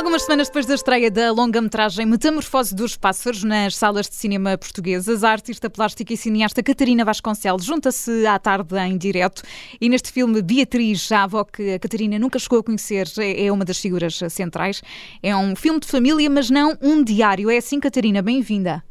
Algumas 0.00 0.22
semanas 0.22 0.48
depois 0.48 0.64
da 0.64 0.74
estreia 0.74 1.10
da 1.10 1.30
longa-metragem 1.30 2.06
Metamorfose 2.06 2.74
dos 2.74 2.96
Pássaros 2.96 3.44
nas 3.44 3.76
salas 3.76 4.08
de 4.08 4.14
cinema 4.14 4.56
portuguesas, 4.56 5.22
a 5.22 5.30
artista 5.30 5.68
plástica 5.68 6.14
e 6.14 6.16
cineasta 6.16 6.62
Catarina 6.62 7.04
Vasconcelos 7.04 7.66
junta-se 7.66 8.26
à 8.26 8.38
tarde 8.38 8.78
em 8.78 8.96
direto 8.96 9.42
e 9.78 9.90
neste 9.90 10.10
filme 10.10 10.40
Beatriz, 10.40 11.12
a 11.12 11.24
avó 11.24 11.44
que 11.44 11.74
a 11.74 11.78
Catarina 11.78 12.18
nunca 12.18 12.38
chegou 12.38 12.60
a 12.60 12.62
conhecer, 12.62 13.08
é, 13.18 13.44
é 13.44 13.52
uma 13.52 13.62
das 13.62 13.78
figuras 13.78 14.18
centrais. 14.30 14.80
É 15.22 15.36
um 15.36 15.54
filme 15.54 15.78
de 15.78 15.86
família, 15.86 16.30
mas 16.30 16.48
não 16.48 16.78
um 16.80 17.04
diário. 17.04 17.50
É 17.50 17.58
assim, 17.58 17.78
Catarina, 17.78 18.22
bem-vinda. 18.22 18.82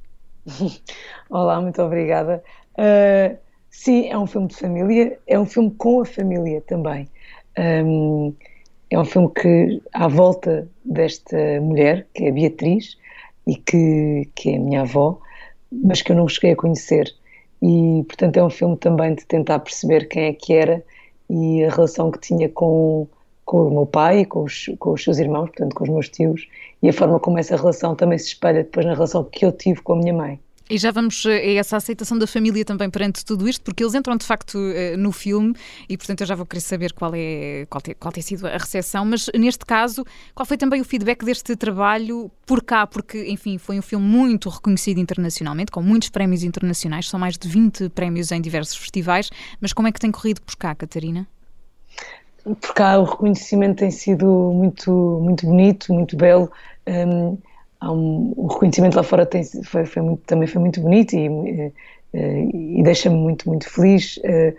Olá, 1.28 1.60
muito 1.60 1.82
obrigada. 1.82 2.44
Uh, 2.73 3.36
sim, 3.71 4.10
é 4.10 4.18
um 4.18 4.28
filme 4.28 4.47
de 4.47 4.55
família, 4.55 5.18
é 5.25 5.39
um 5.39 5.46
filme 5.47 5.71
com 5.71 6.02
a 6.02 6.05
família 6.05 6.61
também. 6.68 7.10
É 8.92 9.00
um 9.00 9.06
filme 9.06 9.29
que, 9.29 9.82
à 9.93 10.07
volta 10.07 10.68
desta 10.84 11.38
mulher, 11.61 12.07
que 12.14 12.25
é 12.25 12.30
a 12.30 12.34
Beatriz, 12.34 12.97
e 13.46 13.56
que, 13.56 14.30
que 14.36 14.52
é 14.52 14.57
a 14.57 14.60
minha 14.60 14.82
avó, 14.82 15.20
mas 15.71 16.02
que 16.02 16.11
eu 16.11 16.16
não 16.16 16.28
cheguei 16.28 16.52
a 16.52 16.56
conhecer. 16.56 17.14
E, 17.61 18.04
portanto, 18.07 18.38
é 18.38 18.44
um 18.44 18.50
filme 18.50 18.78
também 18.78 19.14
de 19.14 19.25
tentar 19.25 19.60
perceber 19.60 20.07
quem 20.07 20.25
é 20.25 20.33
que 20.33 20.54
era 20.54 20.83
e 21.30 21.64
a 21.64 21.70
relação 21.70 22.10
que 22.10 22.20
tinha 22.20 22.50
com, 22.50 23.07
com 23.46 23.68
o 23.68 23.71
meu 23.71 23.86
pai 23.86 24.21
e 24.21 24.25
com 24.25 24.44
os, 24.44 24.70
com 24.80 24.94
os 24.94 25.04
seus 25.04 25.19
irmãos, 25.19 25.50
portanto, 25.50 25.75
com 25.75 25.83
os 25.83 25.89
meus 25.89 26.10
tios, 26.10 26.47
e 26.82 26.89
a 26.89 26.94
forma 26.94 27.19
como 27.19 27.38
essa 27.38 27.56
relação 27.56 27.96
também 27.96 28.18
se 28.18 28.28
espelha 28.28 28.64
depois 28.64 28.86
na 28.86 28.94
relação 28.94 29.24
que 29.24 29.46
eu 29.46 29.52
tive 29.52 29.82
com 29.82 29.94
a 29.94 29.97
minha 29.97 30.14
mãe. 30.14 30.39
E 30.69 30.78
já 30.78 30.91
vamos 30.91 31.25
a 31.25 31.32
essa 31.32 31.78
aceitação 31.78 32.17
da 32.17 32.28
família 32.28 32.64
também 32.64 32.89
perante 32.91 33.25
tudo 33.25 33.50
isto, 33.50 33.64
porque 33.64 33.83
eles 33.83 33.95
entram 33.95 34.16
de 34.16 34.23
facto 34.23 34.55
eh, 34.75 34.95
no 34.95 35.11
filme 35.11 35.55
e, 35.89 35.97
portanto, 35.97 36.22
eu 36.22 36.27
já 36.27 36.35
vou 36.35 36.45
querer 36.45 36.61
saber 36.61 36.94
qual, 36.94 37.11
é, 37.16 37.66
qual, 37.67 37.81
tem, 37.81 37.95
qual 37.95 38.11
tem 38.11 38.21
sido 38.21 38.45
a 38.45 38.52
recepção, 38.52 39.03
mas 39.03 39.31
neste 39.33 39.66
caso, 39.66 40.05
qual 40.35 40.45
foi 40.45 40.57
também 40.57 40.79
o 40.79 40.85
feedback 40.85 41.25
deste 41.25 41.55
trabalho 41.55 42.29
por 42.45 42.63
cá? 42.63 42.85
Porque, 42.85 43.25
enfim, 43.29 43.57
foi 43.57 43.79
um 43.79 43.81
filme 43.81 44.05
muito 44.05 44.47
reconhecido 44.47 44.99
internacionalmente, 44.99 45.71
com 45.71 45.81
muitos 45.81 46.09
prémios 46.09 46.44
internacionais, 46.44 47.09
são 47.09 47.19
mais 47.19 47.35
de 47.35 47.49
20 47.49 47.89
prémios 47.89 48.31
em 48.31 48.39
diversos 48.39 48.77
festivais, 48.77 49.31
mas 49.59 49.73
como 49.73 49.88
é 49.88 49.91
que 49.91 49.99
tem 49.99 50.11
corrido 50.11 50.39
por 50.41 50.55
cá, 50.55 50.75
Catarina? 50.75 51.27
Por 52.44 52.73
cá 52.75 52.99
o 52.99 53.05
reconhecimento 53.05 53.79
tem 53.79 53.89
sido 53.89 54.25
muito, 54.53 54.91
muito 55.23 55.47
bonito, 55.47 55.91
muito 55.91 56.16
belo. 56.16 56.51
Um, 56.88 57.38
um, 57.83 58.33
o 58.35 58.47
reconhecimento 58.47 58.95
lá 58.95 59.03
fora 59.03 59.25
tem, 59.25 59.44
foi, 59.63 59.85
foi 59.85 60.02
muito, 60.02 60.22
também 60.25 60.47
foi 60.47 60.61
muito 60.61 60.81
bonito 60.81 61.16
e, 61.16 61.27
e, 62.13 62.80
e 62.80 62.83
deixa-me 62.83 63.16
muito, 63.16 63.47
muito 63.47 63.69
feliz. 63.69 64.17
Uh, 64.17 64.55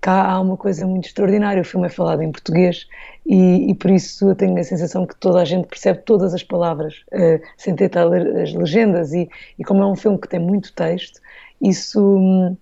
cá 0.00 0.30
há 0.30 0.40
uma 0.40 0.56
coisa 0.56 0.86
muito 0.86 1.06
extraordinária, 1.06 1.60
o 1.60 1.64
filme 1.64 1.86
é 1.86 1.90
falado 1.90 2.22
em 2.22 2.32
português 2.32 2.86
e, 3.26 3.70
e, 3.70 3.74
por 3.74 3.90
isso 3.90 4.30
eu 4.30 4.34
tenho 4.34 4.58
a 4.58 4.64
sensação 4.64 5.06
que 5.06 5.14
toda 5.14 5.40
a 5.40 5.44
gente 5.44 5.66
percebe 5.66 6.00
todas 6.06 6.32
as 6.32 6.42
palavras, 6.42 7.04
sem 7.58 7.76
tentar 7.76 8.04
ler 8.04 8.34
as 8.40 8.54
legendas 8.54 9.12
e, 9.12 9.28
e, 9.58 9.64
como 9.64 9.82
é 9.82 9.86
um 9.86 9.94
filme 9.94 10.18
que 10.18 10.26
tem 10.26 10.40
muito 10.40 10.72
texto, 10.72 11.20
isso, 11.60 12.56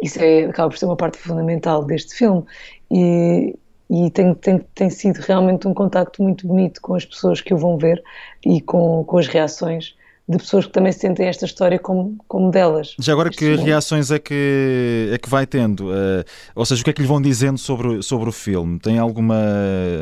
isso 0.00 0.18
é, 0.22 0.46
acaba 0.46 0.70
por 0.70 0.78
ser 0.78 0.86
uma 0.86 0.96
parte 0.96 1.18
fundamental 1.18 1.84
deste 1.84 2.14
filme 2.14 2.44
e, 2.90 3.54
e 3.90 4.10
tem, 4.10 4.34
tem, 4.34 4.58
tem 4.74 4.90
sido 4.90 5.18
realmente 5.18 5.68
um 5.68 5.74
contacto 5.74 6.22
muito 6.22 6.46
bonito 6.46 6.80
com 6.80 6.94
as 6.94 7.04
pessoas 7.04 7.40
que 7.40 7.52
o 7.52 7.58
vão 7.58 7.76
ver 7.76 8.02
e 8.44 8.60
com, 8.60 9.04
com 9.04 9.18
as 9.18 9.26
reações 9.26 9.94
de 10.26 10.38
pessoas 10.38 10.64
que 10.64 10.72
também 10.72 10.90
sentem 10.90 11.26
esta 11.26 11.44
história 11.44 11.78
como, 11.78 12.16
como 12.26 12.50
delas. 12.50 12.96
Já 12.98 13.12
agora, 13.12 13.28
que 13.28 13.56
reações 13.56 14.10
é 14.10 14.18
que, 14.18 15.10
é 15.12 15.18
que 15.18 15.28
vai 15.28 15.46
tendo? 15.46 15.90
Uh, 15.90 16.24
ou 16.54 16.64
seja, 16.64 16.80
o 16.80 16.84
que 16.84 16.90
é 16.90 16.92
que 16.94 17.02
lhe 17.02 17.06
vão 17.06 17.20
dizendo 17.20 17.58
sobre, 17.58 18.02
sobre 18.02 18.28
o 18.30 18.32
filme? 18.32 18.78
Tem 18.78 18.98
alguma, 18.98 19.36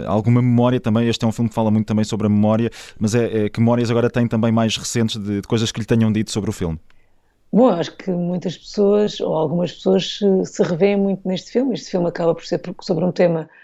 alguma 0.06 0.40
memória 0.40 0.78
também? 0.78 1.08
Este 1.08 1.24
é 1.24 1.28
um 1.28 1.32
filme 1.32 1.48
que 1.48 1.54
fala 1.54 1.72
muito 1.72 1.86
também 1.86 2.04
sobre 2.04 2.28
a 2.28 2.30
memória, 2.30 2.70
mas 2.98 3.16
é, 3.16 3.46
é 3.46 3.48
que 3.48 3.58
memórias 3.58 3.90
agora 3.90 4.08
tem 4.08 4.28
também 4.28 4.52
mais 4.52 4.76
recentes 4.76 5.20
de, 5.20 5.40
de, 5.40 5.48
coisas 5.48 5.72
que 5.72 5.80
lhe 5.80 5.86
tenham 5.86 6.12
dito 6.12 6.30
sobre 6.30 6.50
o 6.50 6.52
filme? 6.52 6.78
Bom, 7.52 7.68
acho 7.68 7.94
que 7.96 8.10
muitas 8.10 8.56
pessoas, 8.56 9.20
ou 9.20 9.34
algumas 9.34 9.72
pessoas, 9.72 10.18
se, 10.18 10.46
se 10.46 10.62
revêem 10.62 10.96
muito 10.96 11.26
neste 11.26 11.50
filme. 11.50 11.74
Este 11.74 11.90
filme 11.90 12.06
acaba 12.06 12.32
por 12.32 12.46
ser 12.46 12.60
sobre 12.80 13.04
um 13.04 13.10
tema 13.10 13.42
uh, 13.42 13.62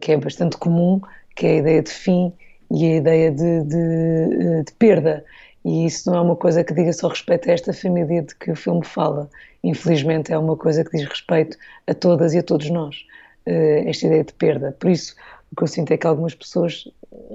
que 0.00 0.12
é 0.12 0.16
bastante 0.16 0.56
comum, 0.56 1.00
que 1.34 1.46
é 1.46 1.50
a 1.50 1.56
ideia 1.56 1.82
de 1.82 1.90
fim 1.90 2.32
e 2.70 2.84
a 2.84 2.96
ideia 2.96 3.30
de, 3.30 3.62
de, 3.64 3.76
eh, 3.76 4.62
de, 4.62 4.72
perda. 4.78 5.24
E 5.64 5.86
isso 5.86 6.10
não 6.10 6.18
é 6.18 6.20
uma 6.20 6.36
coisa 6.36 6.64
que 6.64 6.74
diga 6.74 6.92
só 6.92 7.08
respeito 7.08 7.48
a 7.48 7.52
esta 7.52 7.72
família 7.72 8.22
de 8.22 8.34
que 8.36 8.50
o 8.50 8.56
filme 8.56 8.84
fala. 8.84 9.28
Infelizmente, 9.62 10.32
é 10.32 10.38
uma 10.38 10.56
coisa 10.56 10.84
que 10.84 10.96
diz 10.96 11.06
respeito 11.08 11.56
a 11.86 11.94
todas 11.94 12.34
e 12.34 12.38
a 12.38 12.42
todos 12.42 12.70
nós, 12.70 13.04
uh, 13.46 13.88
esta 13.88 14.06
ideia 14.06 14.24
de 14.24 14.32
perda. 14.32 14.76
Por 14.78 14.90
isso, 14.90 15.14
o 15.52 15.56
que 15.56 15.62
eu 15.64 15.66
sinto 15.66 15.92
é 15.92 15.96
que 15.96 16.06
algumas 16.06 16.34
pessoas 16.34 16.84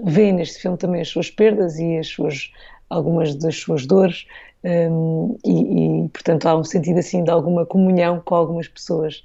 veem 0.06 0.34
neste 0.34 0.62
filme 0.62 0.78
também 0.78 1.02
as 1.02 1.10
suas 1.10 1.30
perdas 1.30 1.78
e 1.78 1.98
as 1.98 2.08
suas, 2.08 2.52
algumas 2.90 3.36
das 3.36 3.58
suas 3.58 3.86
dores, 3.86 4.26
um, 4.64 5.38
e, 5.44 6.06
e, 6.06 6.10
portanto, 6.10 6.46
há 6.46 6.56
um 6.56 6.64
sentido 6.64 7.00
assim 7.00 7.24
de 7.24 7.32
alguma 7.32 7.66
comunhão 7.66 8.22
com 8.24 8.36
algumas 8.36 8.68
pessoas. 8.68 9.24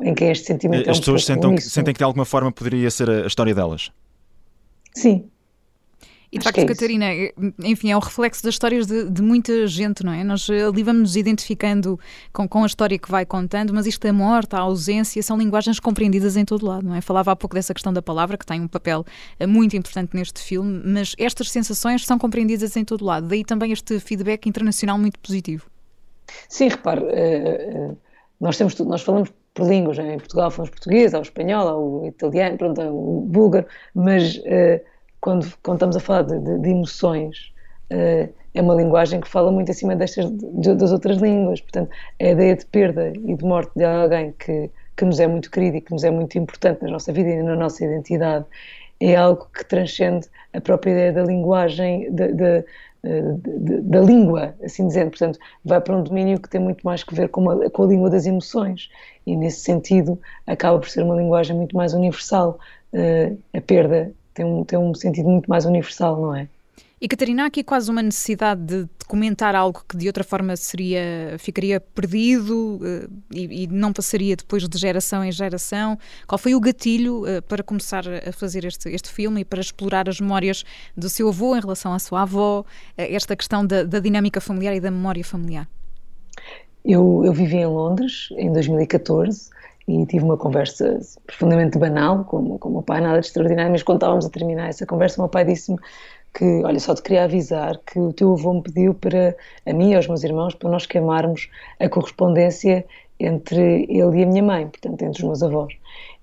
Em 0.00 0.14
que 0.14 0.24
este 0.24 0.46
sentimento 0.46 0.90
As 0.90 0.96
é 0.96 0.98
um 0.98 1.00
pessoas 1.00 1.24
sentem 1.24 1.54
que, 1.54 1.62
sentem 1.62 1.94
que 1.94 1.98
de 1.98 2.04
alguma 2.04 2.24
forma 2.24 2.50
poderia 2.50 2.90
ser 2.90 3.08
a, 3.08 3.26
história 3.26 3.54
delas. 3.54 3.92
Sim. 4.92 5.28
E 6.32 6.38
de 6.38 6.42
facto, 6.42 6.58
é 6.58 6.64
Catarina, 6.64 7.06
enfim, 7.62 7.92
é 7.92 7.96
o 7.96 8.00
reflexo 8.00 8.42
das 8.42 8.54
histórias 8.54 8.88
de, 8.88 9.08
de, 9.08 9.22
muita 9.22 9.68
gente, 9.68 10.04
não 10.04 10.12
é? 10.12 10.24
Nós 10.24 10.50
ali 10.50 10.82
vamos 10.82 11.02
nos 11.02 11.16
identificando 11.16 11.96
com, 12.32 12.48
com 12.48 12.64
a 12.64 12.66
história 12.66 12.98
que 12.98 13.08
vai 13.08 13.24
contando, 13.24 13.72
mas 13.72 13.86
isto 13.86 14.04
da 14.04 14.12
morte, 14.12 14.56
a 14.56 14.58
ausência, 14.58 15.22
são 15.22 15.38
linguagens 15.38 15.78
compreendidas 15.78 16.36
em 16.36 16.44
todo 16.44 16.66
lado, 16.66 16.84
não 16.84 16.96
é? 16.96 17.00
Falava 17.00 17.30
há 17.30 17.36
pouco 17.36 17.54
dessa 17.54 17.72
questão 17.72 17.92
da 17.92 18.02
palavra, 18.02 18.36
que 18.36 18.44
tem 18.44 18.60
um 18.60 18.66
papel 18.66 19.04
eh, 19.38 19.46
muito 19.46 19.76
importante 19.76 20.16
neste 20.16 20.42
filme, 20.42 20.82
mas 20.84 21.14
estas 21.18 21.52
sensações 21.52 22.04
são 22.04 22.18
compreendidas 22.18 22.76
em 22.76 22.84
todo 22.84 23.04
lado. 23.04 23.28
Daí 23.28 23.44
também 23.44 23.70
este 23.70 24.00
feedback 24.00 24.48
internacional 24.48 24.98
muito 24.98 25.20
positivo. 25.20 25.70
Sim, 26.48 26.66
repare, 26.66 27.00
uh, 27.00 27.96
nós, 28.40 28.56
temos, 28.56 28.76
nós 28.80 29.02
falamos 29.02 29.30
por 29.54 29.68
línguas. 29.68 29.98
Em 29.98 30.18
Portugal 30.18 30.50
falamos 30.50 30.70
português, 30.70 31.14
ao 31.14 31.22
espanhol, 31.22 31.68
ao 31.68 32.06
italiano, 32.06 32.58
pronto, 32.58 32.80
ao 32.82 32.92
búlgaro, 32.92 33.66
mas 33.94 34.36
uh, 34.38 34.80
quando, 35.20 35.50
quando 35.62 35.76
estamos 35.76 35.96
a 35.96 36.00
falar 36.00 36.22
de, 36.22 36.38
de, 36.40 36.58
de 36.58 36.68
emoções, 36.70 37.52
uh, 37.90 38.28
é 38.52 38.60
uma 38.60 38.74
linguagem 38.74 39.20
que 39.20 39.28
fala 39.28 39.50
muito 39.50 39.70
acima 39.70 39.96
destas, 39.96 40.30
de, 40.30 40.74
das 40.74 40.92
outras 40.92 41.18
línguas. 41.18 41.60
Portanto, 41.60 41.90
a 42.20 42.24
ideia 42.24 42.56
de 42.56 42.66
perda 42.66 43.12
e 43.24 43.34
de 43.34 43.44
morte 43.44 43.72
de 43.76 43.84
alguém 43.84 44.34
que, 44.38 44.70
que 44.96 45.04
nos 45.04 45.18
é 45.18 45.26
muito 45.26 45.50
querido 45.50 45.76
e 45.76 45.80
que 45.80 45.92
nos 45.92 46.04
é 46.04 46.10
muito 46.10 46.36
importante 46.36 46.82
na 46.82 46.90
nossa 46.90 47.12
vida 47.12 47.30
e 47.30 47.42
na 47.42 47.56
nossa 47.56 47.84
identidade 47.84 48.44
é 49.00 49.16
algo 49.16 49.48
que 49.52 49.64
transcende 49.64 50.28
a 50.52 50.60
própria 50.60 50.92
ideia 50.92 51.12
da 51.12 51.24
linguagem, 51.24 52.12
de, 52.12 52.32
de, 52.32 52.64
da 53.82 54.00
língua, 54.00 54.54
assim 54.62 54.86
dizendo. 54.86 55.10
Portanto, 55.10 55.38
vai 55.64 55.80
para 55.80 55.96
um 55.96 56.02
domínio 56.02 56.40
que 56.40 56.48
tem 56.48 56.60
muito 56.60 56.82
mais 56.82 57.02
que 57.02 57.14
ver 57.14 57.28
com, 57.28 57.42
uma, 57.42 57.70
com 57.70 57.82
a 57.82 57.86
língua 57.86 58.08
das 58.08 58.24
emoções 58.24 58.88
e, 59.26 59.36
nesse 59.36 59.60
sentido, 59.60 60.20
acaba 60.46 60.78
por 60.78 60.88
ser 60.88 61.02
uma 61.02 61.16
linguagem 61.16 61.56
muito 61.56 61.76
mais 61.76 61.94
universal. 61.94 62.58
Uh, 62.92 63.38
a 63.52 63.60
perda 63.60 64.12
tem 64.32 64.44
um, 64.44 64.64
tem 64.64 64.78
um 64.78 64.94
sentido 64.94 65.28
muito 65.28 65.48
mais 65.48 65.64
universal, 65.64 66.20
não 66.20 66.34
é? 66.34 66.48
E 67.00 67.08
Catarina, 67.08 67.42
há 67.42 67.46
aqui 67.46 67.62
quase 67.62 67.90
uma 67.90 68.02
necessidade 68.02 68.62
de, 68.62 68.88
comentar 69.06 69.54
algo 69.54 69.84
que 69.86 69.94
de 69.94 70.06
outra 70.06 70.24
forma 70.24 70.56
seria, 70.56 71.36
ficaria 71.38 71.78
perdido 71.78 72.76
uh, 72.76 73.10
e, 73.30 73.64
e, 73.64 73.66
não 73.66 73.92
passaria 73.92 74.34
depois 74.34 74.66
de 74.66 74.78
geração 74.78 75.22
em 75.22 75.30
geração. 75.30 75.98
Qual 76.26 76.38
foi 76.38 76.54
o 76.54 76.60
gatilho 76.60 77.22
uh, 77.22 77.42
para 77.42 77.62
começar 77.62 78.04
a 78.08 78.32
fazer 78.32 78.64
este, 78.64 78.88
este 78.88 79.10
filme 79.10 79.42
e 79.42 79.44
para 79.44 79.60
explorar 79.60 80.08
as 80.08 80.18
memórias 80.20 80.64
do 80.96 81.10
seu 81.10 81.28
avô 81.28 81.54
em 81.54 81.60
relação 81.60 81.92
à 81.92 81.98
sua 81.98 82.22
avó, 82.22 82.64
esta 82.96 83.36
questão 83.36 83.66
da, 83.66 83.84
da, 83.84 83.98
dinâmica 83.98 84.40
familiar 84.40 84.74
e 84.74 84.80
da 84.80 84.90
memória 84.90 85.22
familiar? 85.22 85.68
Eu, 86.84 87.22
eu 87.24 87.32
vivi 87.32 87.56
em 87.56 87.66
Londres 87.66 88.28
em 88.32 88.52
2014 88.52 89.48
e 89.88 90.04
tive 90.04 90.24
uma 90.24 90.36
conversa 90.36 91.00
profundamente 91.26 91.78
banal 91.78 92.24
com, 92.24 92.58
com 92.58 92.68
o 92.68 92.72
meu 92.72 92.82
pai, 92.82 93.00
nada 93.00 93.20
de 93.20 93.26
extraordinário, 93.26 93.72
mas 93.72 93.82
quando 93.82 93.98
estávamos 93.98 94.26
a 94.26 94.30
terminar 94.30 94.68
essa 94.68 94.84
conversa, 94.84 95.18
o 95.18 95.24
meu 95.24 95.28
pai 95.30 95.46
disse-me 95.46 95.78
que, 96.34 96.44
olha, 96.62 96.78
só 96.78 96.94
te 96.94 97.02
queria 97.02 97.24
avisar 97.24 97.78
que 97.86 97.98
o 97.98 98.12
teu 98.12 98.32
avô 98.32 98.54
me 98.54 98.62
pediu 98.62 98.92
para, 98.92 99.34
a 99.64 99.72
mim 99.72 99.92
e 99.92 99.94
aos 99.94 100.06
meus 100.08 100.24
irmãos, 100.24 100.54
para 100.54 100.68
nós 100.68 100.84
queimarmos 100.84 101.48
a 101.80 101.88
correspondência 101.88 102.84
entre 103.18 103.86
ele 103.88 104.18
e 104.18 104.22
a 104.22 104.26
minha 104.26 104.42
mãe, 104.42 104.66
portanto, 104.66 105.00
entre 105.02 105.22
os 105.22 105.24
meus 105.24 105.42
avós. 105.42 105.72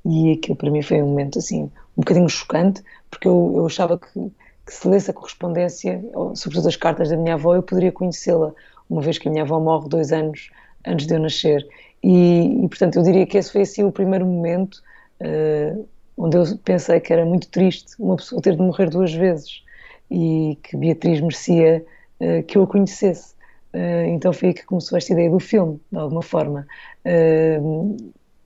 E 0.06 0.34
aquilo 0.34 0.58
para 0.58 0.70
mim 0.70 0.82
foi 0.84 1.02
um 1.02 1.08
momento, 1.08 1.40
assim, 1.40 1.64
um 1.98 2.02
bocadinho 2.02 2.30
chocante, 2.30 2.84
porque 3.10 3.28
eu, 3.28 3.54
eu 3.56 3.66
achava 3.66 3.98
que, 3.98 4.32
que 4.66 4.74
se 4.74 4.88
lesse 4.88 5.10
a 5.10 5.14
correspondência, 5.14 6.04
sobretudo 6.36 6.68
as 6.68 6.76
cartas 6.76 7.10
da 7.10 7.18
minha 7.18 7.36
avó, 7.36 7.56
eu 7.56 7.64
poderia 7.64 7.92
conhecê-la, 7.92 8.54
uma 8.90 9.02
vez 9.02 9.18
que 9.18 9.30
a 9.30 9.32
minha 9.32 9.44
avó 9.44 9.60
morre 9.60 9.88
dois 9.88 10.12
anos 10.12 10.50
antes 10.86 11.08
de 11.08 11.14
eu 11.14 11.20
nascer. 11.20 11.68
E, 12.04 12.64
e 12.64 12.68
portanto, 12.68 12.98
eu 12.98 13.04
diria 13.04 13.26
que 13.26 13.38
esse 13.38 13.52
foi, 13.52 13.62
assim, 13.62 13.84
o 13.84 13.92
primeiro 13.92 14.26
momento 14.26 14.82
uh, 15.22 15.88
onde 16.18 16.38
eu 16.38 16.44
pensei 16.64 17.00
que 17.00 17.14
era 17.14 17.26
muito 17.26 17.48
triste 17.50 17.94
uma 18.00 18.16
pessoa 18.16 18.42
ter 18.42 18.56
de 18.56 18.62
morrer 18.62 18.90
duas 18.90 19.14
vezes 19.14 19.64
e 20.10 20.58
que 20.64 20.76
Beatriz 20.76 21.22
merecia 21.22 21.86
uh, 22.20 22.44
que 22.44 22.58
eu 22.58 22.64
a 22.64 22.68
conhecesse. 22.68 23.34
Uh, 23.74 24.08
então 24.08 24.34
foi 24.34 24.50
aí 24.50 24.54
que 24.54 24.66
começou 24.66 24.98
esta 24.98 25.14
ideia 25.14 25.30
do 25.30 25.40
filme, 25.40 25.80
de 25.92 25.98
alguma 25.98 26.22
forma. 26.22 26.68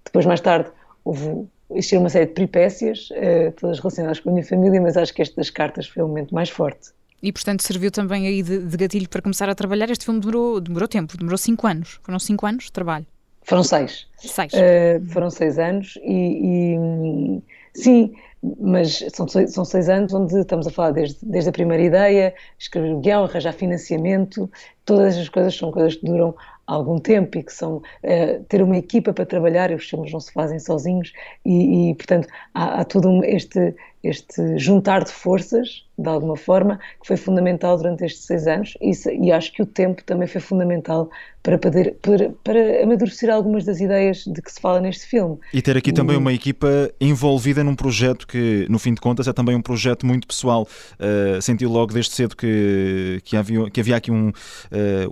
Depois, 0.03 0.25
mais 0.25 0.39
tarde, 0.39 0.69
houve 1.03 1.47
existir 1.71 1.97
uma 1.97 2.09
série 2.09 2.27
de 2.27 2.33
peripécias, 2.33 3.09
todas 3.57 3.79
relacionadas 3.79 4.19
com 4.19 4.29
a 4.29 4.33
minha 4.33 4.45
família, 4.45 4.79
mas 4.79 4.95
acho 4.95 5.13
que 5.13 5.21
este 5.21 5.35
das 5.35 5.49
cartas 5.49 5.87
foi 5.87 6.03
o 6.03 6.07
momento 6.07 6.33
mais 6.33 6.49
forte. 6.49 6.91
E, 7.25 7.31
portanto, 7.31 7.63
serviu 7.63 7.89
também 7.89 8.27
aí 8.27 8.43
de, 8.43 8.59
de, 8.59 8.77
gatilho 8.77 9.09
para 9.09 9.19
começar 9.19 9.49
a 9.49 9.55
trabalhar. 9.55 9.89
Este 9.89 10.05
filme 10.05 10.19
demorou, 10.19 10.61
demorou 10.61 10.87
tempo, 10.87 11.17
demorou 11.17 11.39
cinco 11.39 11.65
anos. 11.65 11.99
Foram 12.03 12.19
cinco 12.19 12.45
anos 12.45 12.65
de 12.65 12.71
trabalho. 12.71 13.07
Foram 13.41 13.63
seis. 13.63 14.05
Seis. 14.17 14.53
Uh, 14.53 15.03
foram 15.11 15.31
seis 15.31 15.57
anos 15.57 15.97
e, 16.03 16.77
e 16.77 17.41
sim, 17.73 18.13
mas 18.59 19.03
são, 19.11 19.27
são 19.27 19.65
seis 19.65 19.89
anos 19.89 20.13
onde 20.13 20.39
estamos 20.39 20.67
a 20.67 20.69
falar 20.69 20.91
desde, 20.91 21.17
desde 21.23 21.49
a 21.49 21.51
primeira 21.51 21.81
ideia, 21.81 22.35
escrever 22.59 22.93
o 22.93 22.99
guião, 22.99 23.23
arranjar 23.23 23.53
financiamento, 23.53 24.49
todas 24.85 25.17
as 25.17 25.27
coisas 25.27 25.55
são 25.55 25.71
coisas 25.71 25.95
que 25.95 26.05
duram 26.05 26.35
algum 26.67 26.99
tempo 26.99 27.37
e 27.37 27.43
que 27.43 27.53
são 27.53 27.77
uh, 27.77 28.43
ter 28.47 28.61
uma 28.61 28.77
equipa 28.77 29.13
para 29.13 29.25
trabalhar, 29.25 29.71
e 29.71 29.75
os 29.75 29.87
filmes 29.87 30.11
não 30.11 30.19
se 30.19 30.31
fazem 30.31 30.59
sozinhos 30.59 31.11
e, 31.43 31.89
e 31.89 31.95
portanto 31.95 32.27
há, 32.53 32.81
há 32.81 32.85
todo 32.85 33.09
um, 33.09 33.23
este, 33.23 33.75
este 34.07 34.57
juntar 34.57 35.03
de 35.03 35.11
forças, 35.11 35.83
de 35.97 36.09
alguma 36.09 36.35
forma, 36.35 36.79
que 37.01 37.07
foi 37.07 37.17
fundamental 37.17 37.77
durante 37.77 38.03
estes 38.05 38.25
seis 38.25 38.47
anos 38.47 38.77
e, 38.81 38.91
e 39.25 39.31
acho 39.31 39.51
que 39.51 39.61
o 39.61 39.65
tempo 39.65 40.03
também 40.03 40.27
foi 40.27 40.41
fundamental 40.41 41.09
para, 41.41 41.57
poder, 41.57 41.95
para, 42.01 42.31
para 42.43 42.83
amadurecer 42.83 43.29
algumas 43.29 43.63
das 43.63 43.79
ideias 43.79 44.23
de 44.25 44.41
que 44.41 44.51
se 44.51 44.59
fala 44.59 44.81
neste 44.81 45.05
filme. 45.05 45.37
E 45.53 45.61
ter 45.61 45.77
aqui 45.77 45.93
também 45.93 46.17
uma 46.17 46.33
equipa 46.33 46.91
envolvida 46.99 47.63
num 47.63 47.75
projeto 47.75 48.27
que, 48.27 48.65
no 48.69 48.79
fim 48.79 48.93
de 48.93 49.01
contas, 49.01 49.27
é 49.27 49.33
também 49.33 49.55
um 49.55 49.61
projeto 49.61 50.05
muito 50.05 50.27
pessoal. 50.27 50.67
Uh, 50.99 51.41
sentiu 51.41 51.69
logo 51.69 51.93
desde 51.93 52.13
cedo 52.13 52.35
que, 52.35 53.21
que, 53.23 53.37
havia, 53.37 53.69
que 53.69 53.79
havia 53.79 53.95
aqui 53.95 54.11
um, 54.11 54.29
uh, 54.29 54.33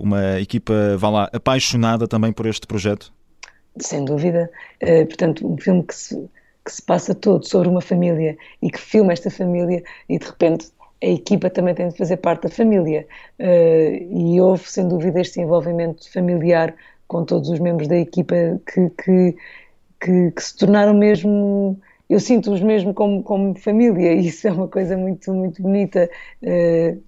uma 0.00 0.40
equipa, 0.40 0.96
vá 0.98 1.08
lá, 1.08 1.30
apaixonada 1.32 2.08
também 2.08 2.32
por 2.32 2.46
este 2.46 2.66
projeto? 2.66 3.12
Sem 3.78 4.04
dúvida. 4.04 4.50
Uh, 4.82 5.06
portanto, 5.06 5.46
um 5.46 5.56
filme 5.56 5.82
que 5.82 5.94
se 5.94 6.28
que 6.64 6.72
se 6.72 6.82
passa 6.82 7.14
todo 7.14 7.46
sobre 7.46 7.68
uma 7.68 7.80
família 7.80 8.36
e 8.62 8.70
que 8.70 8.80
filma 8.80 9.12
esta 9.12 9.30
família 9.30 9.82
e 10.08 10.18
de 10.18 10.26
repente 10.26 10.72
a 11.02 11.06
equipa 11.06 11.50
também 11.50 11.74
tem 11.74 11.88
de 11.88 11.96
fazer 11.96 12.16
parte 12.16 12.44
da 12.44 12.48
família. 12.48 13.06
Uh, 13.38 14.34
e 14.34 14.40
houve, 14.40 14.70
sem 14.70 14.88
dúvida, 14.88 15.20
este 15.20 15.40
envolvimento 15.40 16.10
familiar 16.10 16.74
com 17.06 17.24
todos 17.24 17.50
os 17.50 17.58
membros 17.58 17.88
da 17.88 17.96
equipa 17.96 18.34
que, 18.66 18.90
que, 18.90 19.36
que, 20.00 20.30
que 20.30 20.42
se 20.42 20.56
tornaram 20.56 20.94
mesmo. 20.94 21.78
Eu 22.08 22.20
sinto-os 22.20 22.62
mesmo 22.62 22.94
como, 22.94 23.22
como 23.22 23.54
família, 23.58 24.12
e 24.14 24.28
isso 24.28 24.48
é 24.48 24.52
uma 24.52 24.68
coisa 24.68 24.96
muito, 24.96 25.32
muito 25.34 25.60
bonita. 25.60 26.08
Uh, 26.42 27.00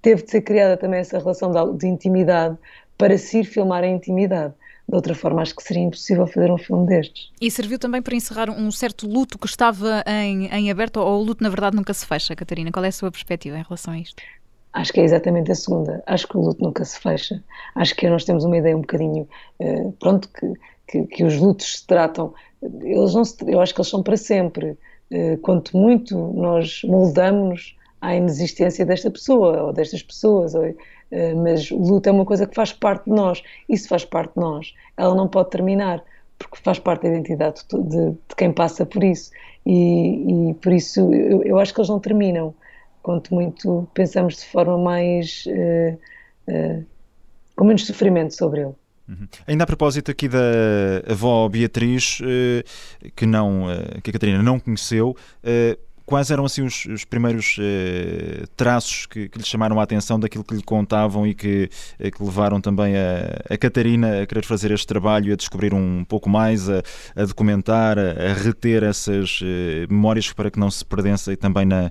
teve 0.00 0.22
de 0.22 0.30
ser 0.30 0.40
criada 0.40 0.76
também 0.76 1.00
essa 1.00 1.18
relação 1.18 1.50
de, 1.52 1.78
de 1.78 1.86
intimidade 1.86 2.56
para 2.96 3.18
se 3.18 3.40
ir 3.40 3.44
filmar 3.44 3.84
a 3.84 3.88
intimidade 3.88 4.54
de 4.92 4.96
outra 4.96 5.14
forma 5.14 5.40
acho 5.40 5.56
que 5.56 5.62
seria 5.62 5.82
impossível 5.82 6.26
fazer 6.26 6.52
um 6.52 6.58
filme 6.58 6.86
destes. 6.86 7.30
E 7.40 7.50
serviu 7.50 7.78
também 7.78 8.02
para 8.02 8.14
encerrar 8.14 8.50
um 8.50 8.70
certo 8.70 9.08
luto 9.08 9.38
que 9.38 9.46
estava 9.46 10.04
em, 10.06 10.48
em 10.48 10.70
aberto, 10.70 10.98
ou 10.98 11.22
o 11.22 11.24
luto 11.24 11.42
na 11.42 11.48
verdade 11.48 11.74
nunca 11.74 11.94
se 11.94 12.04
fecha, 12.04 12.36
Catarina? 12.36 12.70
Qual 12.70 12.84
é 12.84 12.88
a 12.88 12.92
sua 12.92 13.10
perspectiva 13.10 13.56
em 13.56 13.62
relação 13.62 13.94
a 13.94 13.98
isto? 13.98 14.22
Acho 14.70 14.92
que 14.92 15.00
é 15.00 15.04
exatamente 15.04 15.50
a 15.50 15.54
segunda. 15.54 16.02
Acho 16.06 16.28
que 16.28 16.36
o 16.36 16.42
luto 16.42 16.62
nunca 16.62 16.84
se 16.84 17.00
fecha. 17.00 17.42
Acho 17.74 17.96
que 17.96 18.06
nós 18.10 18.24
temos 18.24 18.44
uma 18.44 18.58
ideia 18.58 18.76
um 18.76 18.82
bocadinho, 18.82 19.26
uh, 19.60 19.92
pronto, 19.92 20.28
que, 20.28 20.52
que, 20.86 21.06
que, 21.06 21.24
os 21.24 21.38
lutos 21.38 21.78
se 21.78 21.86
tratam, 21.86 22.34
eles 22.62 23.14
não 23.14 23.24
se, 23.24 23.36
eu 23.46 23.62
acho 23.62 23.74
que 23.74 23.80
eles 23.80 23.88
são 23.88 24.02
para 24.02 24.16
sempre. 24.18 24.76
Uh, 25.10 25.38
quanto 25.40 25.74
muito 25.74 26.18
nós 26.34 26.82
moldamos 26.84 27.74
à 27.98 28.14
inexistência 28.14 28.84
desta 28.84 29.10
pessoa 29.10 29.62
ou 29.62 29.72
destas 29.72 30.02
pessoas, 30.02 30.54
ou, 30.54 30.64
mas 31.42 31.70
o 31.70 31.76
luto 31.76 32.08
é 32.08 32.12
uma 32.12 32.24
coisa 32.24 32.46
que 32.46 32.54
faz 32.54 32.72
parte 32.72 33.04
de 33.04 33.10
nós, 33.10 33.42
isso 33.68 33.88
faz 33.88 34.04
parte 34.04 34.34
de 34.34 34.40
nós, 34.40 34.74
ela 34.96 35.14
não 35.14 35.28
pode 35.28 35.50
terminar, 35.50 36.02
porque 36.38 36.56
faz 36.62 36.78
parte 36.78 37.02
da 37.02 37.08
identidade 37.08 37.60
de, 37.68 37.82
de, 37.82 38.10
de 38.10 38.36
quem 38.36 38.52
passa 38.52 38.86
por 38.86 39.04
isso, 39.04 39.30
e, 39.66 40.50
e 40.50 40.54
por 40.54 40.72
isso 40.72 41.12
eu, 41.12 41.42
eu, 41.42 41.58
acho 41.58 41.74
que 41.74 41.80
eles 41.80 41.90
não 41.90 42.00
terminam, 42.00 42.54
quanto 43.02 43.34
muito 43.34 43.86
pensamos 43.94 44.36
de 44.36 44.46
forma 44.46 44.78
mais. 44.78 45.44
Uh, 45.46 45.98
uh, 46.48 46.92
com 47.56 47.64
menos 47.64 47.86
sofrimento 47.86 48.34
sobre 48.34 48.62
ele. 48.62 48.74
Uhum. 49.08 49.28
Ainda 49.46 49.64
a 49.64 49.66
propósito 49.66 50.10
aqui 50.10 50.28
da 50.28 50.38
avó 51.08 51.48
Beatriz, 51.48 52.18
que, 53.14 53.26
não, 53.26 53.66
que 54.02 54.10
a 54.10 54.12
Catarina 54.12 54.42
não 54.42 54.58
conheceu, 54.58 55.14
quais 56.12 56.30
eram 56.30 56.44
assim 56.44 56.60
os, 56.60 56.84
os 56.84 57.06
primeiros 57.06 57.56
eh, 57.58 58.44
traços 58.54 59.06
que, 59.06 59.30
que 59.30 59.38
lhe 59.38 59.44
chamaram 59.46 59.80
a 59.80 59.82
atenção 59.82 60.20
daquilo 60.20 60.44
que 60.44 60.54
lhe 60.54 60.62
contavam 60.62 61.26
e 61.26 61.32
que, 61.32 61.70
eh, 61.98 62.10
que 62.10 62.22
levaram 62.22 62.60
também 62.60 62.94
a, 62.94 63.54
a, 63.54 63.56
Catarina 63.56 64.20
a 64.20 64.26
querer 64.26 64.44
fazer 64.44 64.70
este 64.72 64.86
trabalho 64.86 65.32
a 65.32 65.36
descobrir 65.36 65.72
um 65.72 66.04
pouco 66.04 66.28
mais, 66.28 66.68
a, 66.68 66.82
a 67.16 67.24
documentar, 67.24 67.98
a, 67.98 68.10
a, 68.10 68.34
reter 68.34 68.82
essas 68.82 69.40
eh, 69.42 69.86
memórias 69.88 70.30
para 70.34 70.50
que 70.50 70.60
não 70.60 70.70
se 70.70 70.84
perdessem 70.84 71.34
também 71.34 71.64
na, 71.64 71.90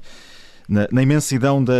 na, 0.69 0.87
na 0.91 1.01
imensidão 1.01 1.63
da, 1.63 1.73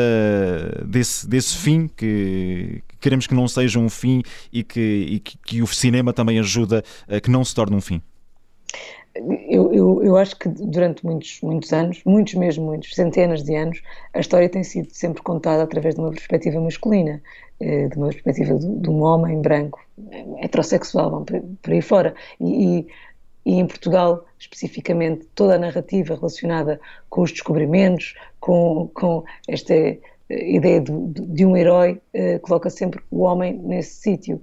desse, 0.83 1.29
desse 1.29 1.55
fim 1.55 1.87
que 1.87 2.81
queremos 2.99 3.27
que 3.27 3.35
não 3.35 3.47
seja 3.47 3.77
um 3.77 3.87
fim 3.87 4.23
e 4.51 4.63
que, 4.63 4.79
e 4.81 5.19
que, 5.19 5.37
que 5.37 5.61
o 5.61 5.67
cinema 5.67 6.11
também 6.11 6.39
ajuda 6.39 6.83
a 7.07 7.19
que 7.19 7.29
não 7.29 7.45
se 7.45 7.53
torne 7.53 7.75
um 7.75 7.81
fim 7.81 8.01
eu, 9.15 9.73
eu, 9.73 10.03
eu, 10.03 10.17
acho 10.17 10.37
que 10.37 10.47
durante 10.47 11.05
muitos, 11.05 11.41
muitos 11.41 11.73
anos, 11.73 12.01
muitos 12.05 12.33
mesmo, 12.35 12.65
muitos, 12.65 12.95
centenas 12.95 13.43
de 13.43 13.55
anos, 13.55 13.81
a 14.13 14.19
história 14.19 14.47
tem 14.47 14.63
sido 14.63 14.89
sempre 14.91 15.21
contada 15.21 15.63
através 15.63 15.95
de 15.95 16.01
uma 16.01 16.11
perspectiva 16.11 16.61
masculina, 16.61 17.21
eh, 17.59 17.87
de 17.89 17.97
uma 17.97 18.07
perspectiva 18.07 18.55
de, 18.55 18.67
de 18.67 18.89
um 18.89 19.01
homem 19.01 19.41
branco, 19.41 19.79
heterossexual, 20.37 21.25
por 21.61 21.73
aí 21.73 21.81
fora. 21.81 22.15
E, 22.39 22.87
e, 23.45 23.55
em 23.55 23.67
Portugal, 23.67 24.25
especificamente, 24.39 25.25
toda 25.35 25.55
a 25.55 25.59
narrativa 25.59 26.15
relacionada 26.15 26.79
com 27.09 27.21
os 27.21 27.31
descobrimentos, 27.31 28.15
com, 28.39 28.89
com 28.93 29.23
esta 29.47 29.73
eh, 29.73 29.99
ideia 30.29 30.79
de, 30.79 30.91
de 30.91 31.45
um 31.45 31.57
herói, 31.57 32.01
uh, 32.15 32.39
coloca 32.41 32.69
sempre 32.69 33.01
o 33.11 33.21
homem 33.21 33.57
nesse 33.57 33.95
sítio. 33.95 34.41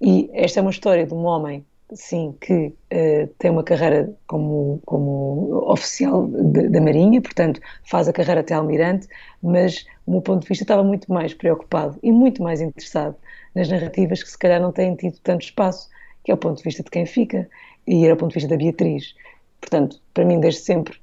E 0.00 0.30
esta 0.32 0.60
é 0.60 0.62
uma 0.62 0.70
história 0.70 1.06
de 1.06 1.14
um 1.14 1.24
homem 1.24 1.64
sim, 1.94 2.34
que 2.40 2.66
uh, 2.92 3.26
tem 3.38 3.50
uma 3.50 3.62
carreira 3.62 4.14
como, 4.26 4.80
como 4.84 5.70
oficial 5.70 6.26
da 6.28 6.80
Marinha, 6.80 7.20
portanto 7.20 7.60
faz 7.84 8.08
a 8.08 8.12
carreira 8.12 8.40
até 8.40 8.54
almirante, 8.54 9.08
mas 9.42 9.86
o 10.06 10.12
meu 10.12 10.22
ponto 10.22 10.42
de 10.42 10.48
vista 10.48 10.64
estava 10.64 10.82
muito 10.82 11.12
mais 11.12 11.32
preocupado 11.34 11.98
e 12.02 12.12
muito 12.12 12.42
mais 12.42 12.60
interessado 12.60 13.16
nas 13.54 13.68
narrativas 13.68 14.22
que 14.22 14.30
se 14.30 14.38
calhar 14.38 14.60
não 14.60 14.72
têm 14.72 14.94
tido 14.96 15.18
tanto 15.22 15.42
espaço, 15.42 15.88
que 16.24 16.30
é 16.30 16.34
o 16.34 16.38
ponto 16.38 16.58
de 16.58 16.64
vista 16.64 16.82
de 16.82 16.90
quem 16.90 17.06
fica, 17.06 17.48
e 17.86 18.04
era 18.04 18.14
o 18.14 18.16
ponto 18.16 18.30
de 18.30 18.34
vista 18.34 18.48
da 18.48 18.56
Beatriz. 18.56 19.14
Portanto, 19.60 20.00
para 20.12 20.24
mim, 20.24 20.40
desde 20.40 20.60
sempre, 20.60 20.98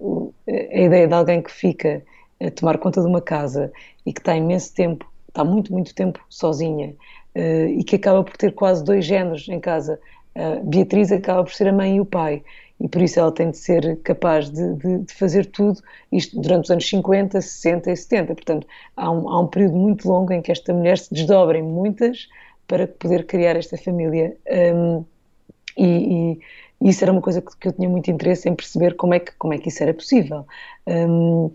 a 0.48 0.80
ideia 0.80 1.08
de 1.08 1.14
alguém 1.14 1.42
que 1.42 1.52
fica 1.52 2.04
a 2.40 2.52
tomar 2.52 2.78
conta 2.78 3.02
de 3.02 3.08
uma 3.08 3.22
casa 3.22 3.72
e 4.06 4.12
que 4.14 4.20
está 4.20 4.36
imenso 4.36 4.74
tempo, 4.74 5.10
está 5.28 5.44
muito, 5.44 5.72
muito 5.72 5.96
tempo 5.96 6.20
sozinha, 6.30 6.96
uh, 7.36 7.68
e 7.68 7.84
que 7.84 7.96
acaba 7.96 8.24
por 8.24 8.36
ter 8.38 8.54
quase 8.54 8.84
dois 8.84 9.06
géneros 9.06 9.48
em 9.48 9.60
casa, 9.60 10.00
Beatriz 10.64 11.12
acaba 11.12 11.44
por 11.44 11.54
ser 11.54 11.68
a 11.68 11.74
mãe 11.74 11.98
e 11.98 12.02
o 12.02 12.06
pai, 12.06 12.44
e 12.80 12.88
por 12.88 13.02
isso 13.02 13.20
ela 13.20 13.32
tem 13.32 13.52
de 13.52 13.58
ser 13.58 14.00
capaz 14.04 14.50
de, 14.50 14.74
de, 14.76 14.98
de 15.00 15.14
fazer 15.14 15.46
tudo, 15.46 15.80
isto 16.12 16.40
durante 16.42 16.66
os 16.66 16.72
anos 16.72 16.90
50, 16.90 17.40
60 17.40 17.92
e 17.92 17.96
70. 17.96 18.36
Portanto, 18.36 18.68
há 18.98 19.12
um, 19.12 19.30
há 19.30 19.40
um 19.40 19.48
período 19.48 19.76
muito 19.76 20.08
longo 20.08 20.34
em 20.34 20.42
que 20.42 20.52
esta 20.52 20.74
mulher 20.74 20.98
se 20.98 21.14
desdobra 21.14 21.60
em 21.60 21.64
muitas 21.64 22.28
para 22.68 22.88
poder 22.88 23.28
criar 23.28 23.56
esta 23.56 23.78
família. 23.78 24.36
Um, 24.76 25.06
e, 25.78 26.40
e, 26.82 26.90
isso 26.90 27.04
era 27.04 27.12
uma 27.12 27.22
coisa 27.22 27.40
que, 27.42 27.56
que, 27.56 27.68
eu 27.68 27.74
tinha 27.74 27.88
muito 27.88 28.10
interesse 28.10 28.50
em 28.50 28.56
perceber 28.56 28.96
como 28.96 29.14
é 29.14 29.20
que, 29.20 29.32
como 29.38 29.54
é 29.54 29.60
que 29.60 29.70
isso 29.70 29.84
era 29.84 29.94
possível. 29.94 30.48
Um, 30.88 31.52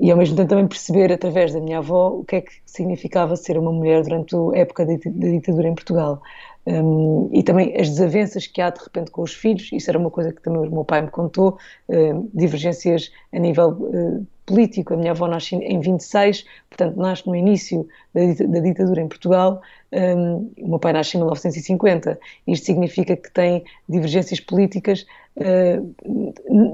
e 0.00 0.10
ao 0.10 0.18
mesmo 0.18 0.34
tempo 0.34 0.48
também 0.48 0.66
perceber 0.66 1.12
através 1.12 1.52
da 1.52 1.60
minha 1.60 1.78
avó 1.78 2.08
o 2.08 2.24
que 2.24 2.36
é 2.36 2.40
que 2.40 2.50
significava 2.66 3.36
ser 3.36 3.56
uma 3.56 3.70
mulher 3.70 4.02
durante 4.02 4.34
a 4.34 4.58
época 4.58 4.84
da 4.84 4.96
ditadura 4.96 5.68
em 5.68 5.74
Portugal. 5.74 6.20
Um, 6.64 7.28
e 7.32 7.42
também 7.42 7.74
as 7.76 7.88
desavenças 7.88 8.46
que 8.46 8.60
há 8.60 8.70
de 8.70 8.80
repente 8.80 9.10
com 9.10 9.22
os 9.22 9.34
filhos, 9.34 9.68
isso 9.72 9.90
era 9.90 9.98
uma 9.98 10.10
coisa 10.10 10.32
que 10.32 10.40
também 10.40 10.60
o 10.60 10.70
meu 10.70 10.84
pai 10.84 11.02
me 11.02 11.10
contou, 11.10 11.58
um, 11.88 12.28
divergências 12.32 13.10
a 13.32 13.38
nível 13.38 13.70
uh, 13.70 14.26
político. 14.46 14.94
A 14.94 14.96
minha 14.96 15.10
avó 15.10 15.26
nasce 15.26 15.56
em 15.56 15.80
26, 15.80 16.44
portanto, 16.70 16.96
nasce 16.96 17.26
no 17.26 17.34
início 17.34 17.88
da, 18.14 18.20
da 18.46 18.60
ditadura 18.60 19.00
em 19.00 19.08
Portugal. 19.08 19.60
Um, 19.92 20.50
o 20.60 20.68
meu 20.68 20.78
pai 20.78 20.92
nasce 20.92 21.16
em 21.16 21.20
1950. 21.20 22.18
Isto 22.46 22.66
significa 22.66 23.16
que 23.16 23.30
tem 23.32 23.64
divergências 23.88 24.38
políticas, 24.38 25.04
uh, 25.36 25.94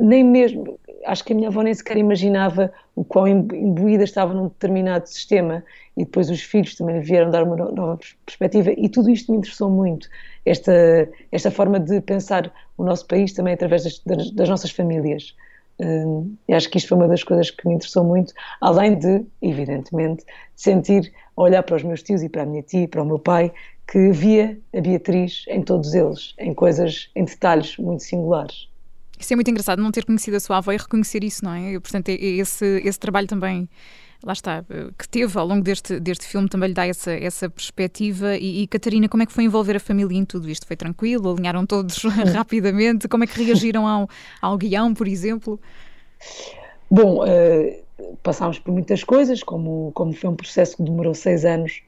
nem 0.09 0.25
mesmo 0.25 0.79
acho 1.07 1.25
que 1.25 1.33
a 1.33 1.37
minha 1.37 1.49
avó 1.49 1.63
nem 1.63 1.73
sequer 1.73 1.97
imaginava 1.97 2.73
o 2.95 3.05
quão 3.05 3.27
imbuída 3.27 4.05
estava 4.05 4.35
num 4.35 4.49
determinado 4.49 5.09
sistema 5.09 5.65
e 5.97 6.05
depois 6.05 6.29
os 6.31 6.43
filhos 6.43 6.75
também 6.75 7.01
vieram 7.01 7.31
dar 7.31 7.45
uma 7.45 7.57
nova 7.57 7.99
perspectiva 8.27 8.73
e 8.77 8.89
tudo 8.89 9.11
isto 9.11 9.33
me 9.33 9.39
interessou 9.39 9.71
muito, 9.71 10.09
esta, 10.45 11.09
esta 11.33 11.51
forma 11.51 11.81
de 11.81 12.01
pensar 12.01 12.53
o 12.77 12.85
nosso 12.85 13.07
país 13.07 13.33
também 13.33 13.55
através 13.55 13.85
das, 13.85 14.31
das 14.31 14.49
nossas 14.49 14.71
famílias. 14.71 15.35
E 16.49 16.53
acho 16.53 16.69
que 16.71 16.79
isto 16.79 16.89
foi 16.89 16.99
uma 16.99 17.09
das 17.09 17.23
coisas 17.23 17.51
que 17.51 17.67
me 17.67 17.75
interessou 17.75 18.05
muito, 18.05 18.33
além 18.61 18.99
de, 18.99 19.25
evidentemente, 19.41 20.25
sentir, 20.57 21.13
olhar 21.37 21.63
para 21.63 21.77
os 21.77 21.85
meus 21.85 22.03
tios 22.03 22.23
e 22.23 22.29
para 22.29 22.43
a 22.43 22.47
minha 22.47 22.63
tia, 22.63 22.89
para 22.89 23.03
o 23.03 23.07
meu 23.07 23.19
pai, 23.19 23.53
que 23.91 24.11
via 24.13 24.59
a 24.77 24.81
Beatriz 24.81 25.45
em 25.49 25.63
todos 25.63 25.95
eles, 25.95 26.35
em 26.39 26.53
coisas, 26.53 27.11
em 27.17 27.25
detalhes 27.25 27.77
muito 27.79 28.03
singulares. 28.03 28.69
Isso 29.19 29.33
é 29.33 29.37
muito 29.37 29.51
engraçado, 29.51 29.83
não 29.83 29.91
ter 29.91 30.05
conhecido 30.05 30.37
a 30.37 30.41
sua 30.41 30.59
avó 30.59 30.73
e 30.73 30.77
reconhecer 30.77 31.25
isso, 31.25 31.45
não 31.45 31.55
é? 31.55 31.81
Portanto, 31.81 32.11
é, 32.11 32.13
é 32.13 32.37
esse, 32.37 32.83
esse 32.85 32.99
trabalho 32.99 33.27
também 33.27 33.69
lá 34.23 34.33
está, 34.33 34.65
que 34.99 35.09
teve 35.09 35.39
ao 35.39 35.47
longo 35.47 35.63
deste, 35.63 35.99
deste 36.01 36.27
filme 36.27 36.49
também 36.49 36.69
lhe 36.69 36.75
dá 36.75 36.87
essa, 36.87 37.13
essa 37.13 37.49
perspectiva. 37.49 38.37
E, 38.37 38.63
e, 38.63 38.67
Catarina, 38.67 39.09
como 39.09 39.23
é 39.23 39.27
que 39.27 39.33
foi 39.33 39.45
envolver 39.45 39.77
a 39.77 39.81
família 39.81 40.17
em 40.17 40.25
tudo 40.25 40.51
isto? 40.51 40.67
Foi 40.67 40.77
tranquilo? 40.77 41.31
Alinharam 41.31 41.65
todos 41.65 42.03
rapidamente? 42.35 43.09
Como 43.09 43.25
é 43.25 43.27
que 43.27 43.43
reagiram 43.43 43.87
ao, 43.87 44.09
ao 44.43 44.59
guião, 44.59 44.93
por 44.93 45.09
exemplo? 45.09 45.59
Bom, 46.91 47.25
uh, 47.25 48.17
passámos 48.23 48.59
por 48.59 48.73
muitas 48.73 49.05
coisas, 49.05 49.43
como, 49.43 49.93
como 49.95 50.13
foi 50.13 50.31
um 50.31 50.37
processo 50.37 50.77
que 50.77 50.83
demorou 50.83 51.15
seis 51.15 51.45
anos 51.45 51.83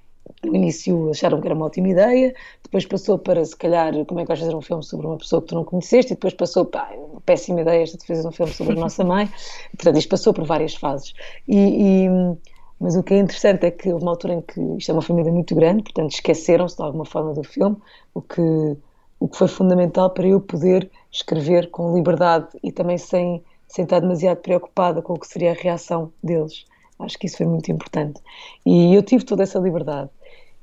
no 0.44 0.54
início 0.54 1.10
acharam 1.10 1.40
que 1.40 1.46
era 1.46 1.54
uma 1.54 1.66
ótima 1.66 1.88
ideia, 1.88 2.34
depois 2.62 2.86
passou 2.86 3.18
para, 3.18 3.44
se 3.44 3.56
calhar, 3.56 3.92
como 4.06 4.20
é 4.20 4.24
que 4.24 4.28
vais 4.28 4.40
fazer 4.40 4.54
um 4.54 4.60
filme 4.60 4.82
sobre 4.82 5.06
uma 5.06 5.16
pessoa 5.16 5.42
que 5.42 5.48
tu 5.48 5.54
não 5.54 5.64
conheceste, 5.64 6.12
e 6.12 6.16
depois 6.16 6.34
passou, 6.34 6.64
pá, 6.64 6.90
uma 6.94 7.20
péssima 7.20 7.60
ideia 7.60 7.82
esta 7.82 7.98
de 7.98 8.06
fazer 8.06 8.26
um 8.26 8.32
filme 8.32 8.52
sobre 8.52 8.76
a 8.76 8.80
nossa 8.80 9.04
mãe. 9.04 9.28
Portanto, 9.76 9.98
isto 9.98 10.08
passou 10.08 10.32
por 10.32 10.44
várias 10.44 10.74
fases. 10.74 11.12
E, 11.48 11.56
e, 11.56 12.08
mas 12.80 12.96
o 12.96 13.02
que 13.02 13.14
é 13.14 13.18
interessante 13.18 13.66
é 13.66 13.70
que 13.70 13.92
houve 13.92 14.04
uma 14.04 14.12
altura 14.12 14.34
em 14.34 14.40
que 14.40 14.60
isto 14.78 14.90
é 14.90 14.92
uma 14.92 15.02
família 15.02 15.32
muito 15.32 15.54
grande, 15.54 15.82
portanto, 15.82 16.12
esqueceram-se 16.12 16.76
de 16.76 16.82
alguma 16.82 17.04
forma 17.04 17.34
do 17.34 17.44
filme, 17.44 17.76
o 18.14 18.22
que, 18.22 18.40
o 19.20 19.28
que 19.28 19.36
foi 19.36 19.48
fundamental 19.48 20.10
para 20.10 20.26
eu 20.26 20.40
poder 20.40 20.90
escrever 21.12 21.70
com 21.70 21.94
liberdade 21.94 22.48
e 22.62 22.72
também 22.72 22.96
sem, 22.96 23.44
sem 23.68 23.84
estar 23.84 24.00
demasiado 24.00 24.38
preocupada 24.38 25.02
com 25.02 25.12
o 25.12 25.18
que 25.18 25.26
seria 25.26 25.50
a 25.50 25.54
reação 25.54 26.10
deles. 26.22 26.64
Acho 27.02 27.18
que 27.18 27.26
isso 27.26 27.38
foi 27.38 27.46
muito 27.46 27.70
importante. 27.70 28.20
E 28.64 28.94
eu 28.94 29.02
tive 29.02 29.24
toda 29.24 29.42
essa 29.42 29.58
liberdade 29.58 30.10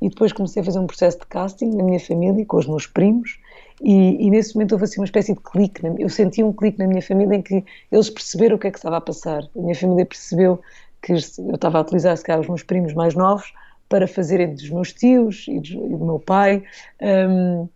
e 0.01 0.10
depois 0.10 0.32
comecei 0.32 0.62
a 0.62 0.65
fazer 0.65 0.79
um 0.79 0.88
processo 0.88 1.20
de 1.20 1.25
casting 1.25 1.70
na 1.75 1.84
minha 1.84 2.00
família, 2.00 2.46
com 2.46 2.58
os 2.58 2.67
meus 2.67 2.86
primos, 2.86 3.39
e, 3.82 4.25
e 4.25 4.29
nesse 4.29 4.56
momento 4.56 4.74
houve 4.74 4.86
assim 4.86 5.00
uma 5.00 5.06
espécie 5.06 5.34
de 5.34 5.39
clique. 5.39 5.82
Eu 5.98 6.10
senti 6.10 6.44
um 6.44 6.53
clique 6.53 6.79
na 6.79 6.88
minha 6.88 7.01
família 7.01 7.36
em 7.36 7.41
que 7.41 7.63
eles 7.91 8.10
perceberam 8.10 8.56
o 8.56 8.60
que 8.60 8.67
é 8.67 8.72
que 8.72 8.77
estava 8.77 8.98
a 8.98 9.01
passar. 9.01 9.44
A 9.56 9.60
minha 9.60 9.75
família 9.75 10.06
percebeu 10.06 10.62
que 11.01 11.13
eu 11.13 11.17
estava 11.17 11.79
a 11.79 11.82
utilizar, 11.82 12.15
se 12.17 12.24
calhar, 12.24 12.41
os 12.41 12.48
meus 12.48 12.63
primos 12.63 12.94
mais 12.94 13.15
novos 13.15 13.51
para 13.89 14.08
fazerem 14.08 14.53
dos 14.53 14.70
meus 14.70 14.94
tios 14.94 15.46
e, 15.48 15.60
do 15.60 16.06
meu 16.06 16.20
pai. 16.20 16.63
Um, 17.01 17.67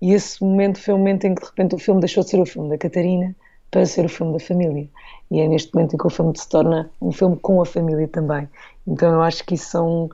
e 0.00 0.12
esse 0.12 0.42
momento 0.42 0.80
foi 0.80 0.94
o 0.94 0.98
momento 0.98 1.26
em 1.26 1.34
que, 1.34 1.42
de 1.42 1.48
repente, 1.48 1.74
o 1.74 1.78
filme 1.78 2.00
deixou 2.00 2.24
de 2.24 2.30
ser 2.30 2.40
o 2.40 2.46
filme 2.46 2.70
da 2.70 2.78
Catarina 2.78 3.34
para 3.70 3.86
ser 3.86 4.04
o 4.04 4.08
filme 4.08 4.32
da 4.32 4.40
família. 4.40 4.88
E 5.30 5.40
é 5.40 5.48
neste 5.48 5.72
momento 5.74 5.94
em 5.94 5.98
que 5.98 6.06
o 6.06 6.10
filme 6.10 6.36
se 6.36 6.48
torna 6.48 6.90
um 7.00 7.12
filme 7.12 7.36
com 7.36 7.60
a 7.60 7.66
família 7.66 8.08
também. 8.08 8.48
Então 8.86 9.12
eu 9.12 9.22
acho 9.22 9.44
que 9.44 9.54
isso 9.54 9.70
são 9.70 10.10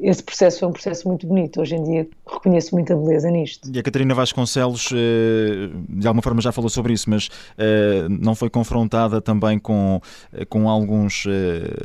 esse 0.00 0.22
processo 0.22 0.60
foi 0.60 0.68
um 0.68 0.72
processo 0.72 1.08
muito 1.08 1.26
bonito. 1.26 1.60
Hoje 1.60 1.74
em 1.74 1.82
dia 1.82 2.08
reconheço 2.26 2.74
muita 2.74 2.94
beleza 2.94 3.30
nisto. 3.30 3.68
E 3.72 3.78
a 3.78 3.82
Catarina 3.82 4.14
Vasconcelos, 4.14 4.90
eh, 4.92 5.70
de 5.88 6.06
alguma 6.06 6.22
forma 6.22 6.40
já 6.40 6.52
falou 6.52 6.70
sobre 6.70 6.92
isso, 6.92 7.10
mas 7.10 7.28
eh, 7.58 8.06
não 8.08 8.34
foi 8.34 8.48
confrontada 8.48 9.20
também 9.20 9.58
com, 9.58 10.00
com 10.48 10.68
alguns 10.68 11.26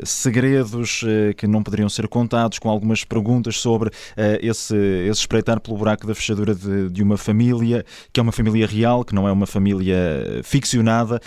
segredos 0.03 1.03
que 1.38 1.48
não 1.48 1.63
poderiam 1.63 1.89
ser 1.89 2.07
contados, 2.07 2.60
com 2.60 2.69
algumas 2.69 3.03
perguntas 3.03 3.57
sobre 3.57 3.89
esse, 4.41 4.75
esse 4.75 5.19
espreitar 5.19 5.60
pelo 5.60 5.77
buraco 5.77 6.05
da 6.05 6.13
fechadura 6.13 6.53
de, 6.53 6.89
de 6.89 7.03
uma 7.03 7.17
família, 7.17 7.84
que 8.13 8.19
é 8.19 8.24
uma 8.24 8.31
família 8.31 8.67
real, 8.67 9.03
que 9.03 9.13
não 9.13 9.27
é 9.27 9.31
uma 9.31 9.45
família 9.45 9.98
ficcionada. 10.43 11.19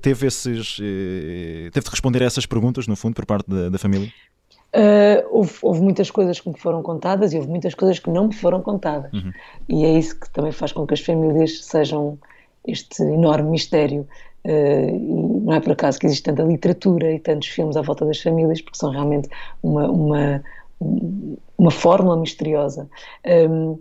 Teve, 0.00 0.26
esses, 0.26 0.76
teve 0.76 1.84
de 1.84 1.90
responder 1.90 2.22
a 2.22 2.26
essas 2.26 2.46
perguntas, 2.46 2.86
no 2.86 2.96
fundo, 2.96 3.14
por 3.14 3.26
parte 3.26 3.48
da, 3.48 3.68
da 3.68 3.78
família? 3.78 4.12
Uh, 4.74 5.26
houve, 5.30 5.52
houve, 5.62 5.80
muitas 5.80 6.12
coisas 6.12 6.38
que 6.38 6.48
me 6.48 6.56
foram 6.56 6.80
contadas 6.80 7.32
e 7.32 7.36
houve 7.36 7.48
muitas 7.48 7.74
coisas 7.74 7.98
que 7.98 8.08
não 8.08 8.28
me 8.28 8.34
foram 8.34 8.62
contadas. 8.62 9.12
Uhum. 9.12 9.32
E 9.68 9.84
é 9.84 9.98
isso 9.98 10.18
que 10.18 10.30
também 10.30 10.52
faz 10.52 10.70
com 10.72 10.86
que 10.86 10.94
as 10.94 11.00
famílias 11.00 11.64
sejam 11.64 12.16
este 12.66 13.02
enorme 13.02 13.50
mistério. 13.50 14.06
Uh, 14.44 14.90
e 14.96 15.40
não 15.44 15.54
é 15.54 15.60
por 15.60 15.72
acaso 15.72 15.98
que 15.98 16.06
existe 16.06 16.22
tanta 16.22 16.44
literatura 16.44 17.12
e 17.12 17.18
tantos 17.18 17.48
filmes 17.48 17.76
à 17.76 17.82
volta 17.82 18.06
das 18.06 18.20
famílias, 18.20 18.60
porque 18.62 18.78
são 18.78 18.90
realmente 18.90 19.28
uma, 19.60 19.90
uma, 19.90 20.42
uma 21.58 21.70
fórmula 21.70 22.16
misteriosa. 22.16 22.88
Um, 23.26 23.76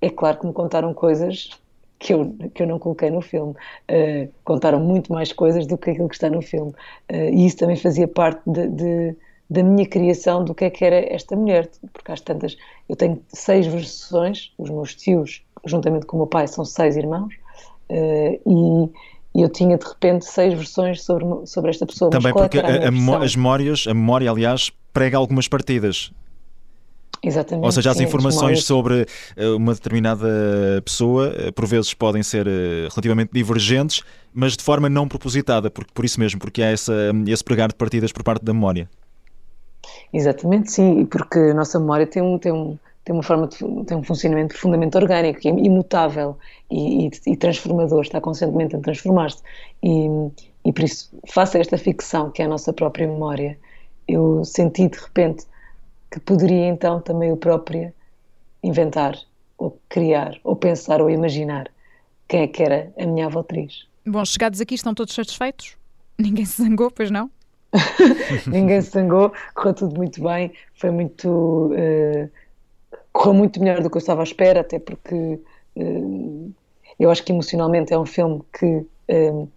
é 0.00 0.10
claro 0.10 0.38
que 0.38 0.46
me 0.46 0.52
contaram 0.52 0.94
coisas 0.94 1.50
que 1.98 2.14
eu, 2.14 2.34
que 2.54 2.62
eu 2.62 2.68
não 2.68 2.78
coloquei 2.78 3.10
no 3.10 3.20
filme. 3.20 3.54
Uh, 3.90 4.32
contaram 4.44 4.78
muito 4.78 5.12
mais 5.12 5.32
coisas 5.32 5.66
do 5.66 5.76
que 5.76 5.90
aquilo 5.90 6.08
que 6.08 6.14
está 6.14 6.30
no 6.30 6.40
filme. 6.40 6.72
e 7.10 7.44
isso 7.44 7.56
também 7.56 7.76
fazia 7.76 8.06
parte 8.06 8.40
de, 8.46 8.68
de 8.68 9.16
da 9.50 9.64
minha 9.64 9.84
criação 9.84 10.44
do 10.44 10.54
que 10.54 10.64
é 10.64 10.70
que 10.70 10.84
era 10.84 11.12
esta 11.12 11.34
mulher, 11.34 11.68
porque 11.92 12.12
às 12.12 12.20
tantas 12.20 12.56
eu 12.88 12.94
tenho 12.94 13.20
seis 13.28 13.66
versões, 13.66 14.52
os 14.56 14.70
meus 14.70 14.94
tios, 14.94 15.42
juntamente 15.64 16.06
com 16.06 16.16
o 16.16 16.20
meu 16.20 16.26
pai, 16.28 16.46
são 16.46 16.64
seis 16.64 16.96
irmãos, 16.96 17.34
uh, 17.90 18.88
e, 19.34 19.42
eu 19.42 19.48
tinha 19.48 19.76
de 19.76 19.84
repente 19.84 20.24
seis 20.24 20.54
versões 20.54 21.02
sobre, 21.02 21.24
sobre 21.46 21.70
esta 21.70 21.86
pessoa. 21.86 22.10
Também 22.10 22.32
porque 22.32 22.58
a, 22.58 22.62
a 22.62 23.24
as 23.24 23.36
memórias, 23.36 23.86
a 23.86 23.94
memória, 23.94 24.30
aliás, 24.30 24.72
prega 24.92 25.16
algumas 25.16 25.46
partidas. 25.46 26.12
Exatamente. 27.22 27.64
Ou 27.64 27.70
seja, 27.70 27.90
as 27.90 27.96
sim, 27.96 28.04
informações 28.04 28.64
sobre 28.64 29.06
eh, 29.36 29.48
uma 29.50 29.74
determinada 29.74 30.26
pessoa, 30.84 31.32
eh, 31.36 31.52
por 31.52 31.66
vezes 31.66 31.94
podem 31.94 32.22
ser 32.22 32.46
relativamente 32.88 33.30
divergentes, 33.32 34.02
mas 34.32 34.56
de 34.56 34.64
forma 34.64 34.88
não 34.88 35.06
propositada, 35.06 35.70
porque, 35.70 35.92
por 35.94 36.04
isso 36.04 36.18
mesmo, 36.18 36.40
porque 36.40 36.62
há 36.62 36.70
essa, 36.70 36.92
esse 37.28 37.44
pregar 37.44 37.68
de 37.68 37.74
partidas 37.74 38.10
por 38.10 38.24
parte 38.24 38.44
da 38.44 38.52
memória. 38.52 38.88
Exatamente, 40.12 40.72
sim, 40.72 41.06
porque 41.06 41.38
a 41.38 41.54
nossa 41.54 41.78
memória 41.78 42.06
tem 42.06 42.22
um, 42.22 42.38
tem 42.38 42.52
um, 42.52 42.78
tem 43.04 43.14
uma 43.14 43.22
forma 43.22 43.46
de, 43.46 43.58
tem 43.58 43.96
um 43.96 44.02
funcionamento 44.02 44.54
profundamente 44.54 44.96
orgânico, 44.96 45.40
imutável 45.46 46.36
e, 46.70 47.06
e, 47.06 47.10
e 47.26 47.36
transformador, 47.36 48.02
está 48.02 48.20
constantemente 48.20 48.76
a 48.76 48.80
transformar-se. 48.80 49.42
E, 49.82 50.08
e 50.64 50.72
por 50.72 50.84
isso, 50.84 51.10
face 51.28 51.56
a 51.56 51.60
esta 51.60 51.78
ficção 51.78 52.30
que 52.30 52.42
é 52.42 52.44
a 52.44 52.48
nossa 52.48 52.72
própria 52.72 53.06
memória, 53.06 53.58
eu 54.06 54.44
senti 54.44 54.88
de 54.88 54.98
repente 54.98 55.44
que 56.10 56.20
poderia 56.20 56.66
então 56.66 57.00
também 57.00 57.30
eu 57.30 57.36
própria 57.36 57.94
inventar, 58.62 59.16
ou 59.56 59.78
criar, 59.88 60.38
ou 60.42 60.56
pensar, 60.56 61.00
ou 61.00 61.08
imaginar 61.08 61.70
quem 62.28 62.42
é 62.42 62.46
que 62.46 62.62
era 62.62 62.92
a 62.98 63.06
minha 63.06 63.26
avó. 63.26 63.44
Bom, 64.06 64.24
chegados 64.24 64.60
aqui 64.60 64.74
estão 64.74 64.94
todos 64.94 65.14
satisfeitos? 65.14 65.76
Ninguém 66.18 66.44
se 66.44 66.62
zangou, 66.62 66.90
pois 66.90 67.10
não? 67.10 67.30
ninguém 68.46 68.80
se 68.80 68.98
correu 69.54 69.74
tudo 69.74 69.96
muito 69.96 70.22
bem, 70.22 70.52
foi 70.74 70.90
muito. 70.90 71.28
Uh, 71.72 72.28
correu 73.12 73.34
muito 73.34 73.60
melhor 73.60 73.82
do 73.82 73.90
que 73.90 73.96
eu 73.96 74.00
estava 74.00 74.22
à 74.22 74.24
espera, 74.24 74.60
até 74.60 74.78
porque 74.78 75.40
uh, 75.76 76.52
eu 76.98 77.10
acho 77.10 77.24
que 77.24 77.32
emocionalmente 77.32 77.92
é 77.92 77.98
um 77.98 78.06
filme 78.06 78.42
que 78.58 78.66
uh, 78.66 79.48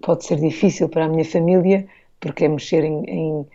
pode 0.00 0.24
ser 0.24 0.38
difícil 0.40 0.88
para 0.88 1.04
a 1.04 1.08
minha 1.08 1.24
família, 1.24 1.86
porque 2.20 2.44
é 2.44 2.48
mexer 2.48 2.84
em, 2.84 3.04
em, 3.04 3.46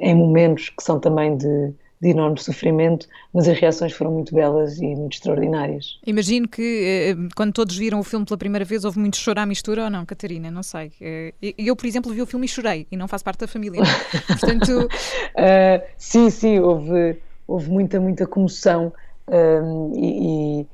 em 0.00 0.14
momentos 0.14 0.70
que 0.70 0.82
são 0.82 1.00
também 1.00 1.36
de 1.36 1.72
de 2.00 2.10
enorme 2.10 2.38
sofrimento, 2.38 3.08
mas 3.32 3.48
as 3.48 3.58
reações 3.58 3.92
foram 3.92 4.12
muito 4.12 4.34
belas 4.34 4.78
e 4.78 4.86
muito 4.94 5.14
extraordinárias. 5.14 5.98
Imagino 6.06 6.46
que 6.46 6.62
eh, 6.62 7.28
quando 7.34 7.52
todos 7.52 7.76
viram 7.76 7.98
o 7.98 8.04
filme 8.04 8.24
pela 8.24 8.38
primeira 8.38 8.64
vez 8.64 8.84
houve 8.84 9.00
muito 9.00 9.16
choro 9.16 9.40
à 9.40 9.46
mistura 9.46 9.84
ou 9.84 9.90
não, 9.90 10.06
Catarina? 10.06 10.50
Não 10.50 10.62
sei. 10.62 10.92
Eh, 11.00 11.34
eu, 11.58 11.74
por 11.74 11.86
exemplo, 11.86 12.12
vi 12.12 12.22
o 12.22 12.26
filme 12.26 12.46
e 12.46 12.48
chorei 12.48 12.86
e 12.90 12.96
não 12.96 13.08
faço 13.08 13.24
parte 13.24 13.40
da 13.40 13.48
família. 13.48 13.82
Portanto. 14.28 14.86
uh, 14.86 15.86
sim, 15.96 16.30
sim, 16.30 16.60
houve, 16.60 17.16
houve 17.48 17.68
muita, 17.68 18.00
muita 18.00 18.26
comoção 18.26 18.92
um, 19.26 19.92
e, 19.96 20.66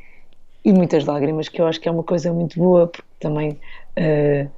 e, 0.63 0.73
muitas 0.73 1.07
lágrimas, 1.07 1.49
que 1.49 1.61
eu 1.61 1.67
acho 1.67 1.81
que 1.81 1.89
é 1.89 1.91
uma 1.91 2.05
coisa 2.05 2.33
muito 2.33 2.59
boa, 2.59 2.87
porque 2.87 3.09
também. 3.19 3.59
Uh, 3.99 4.51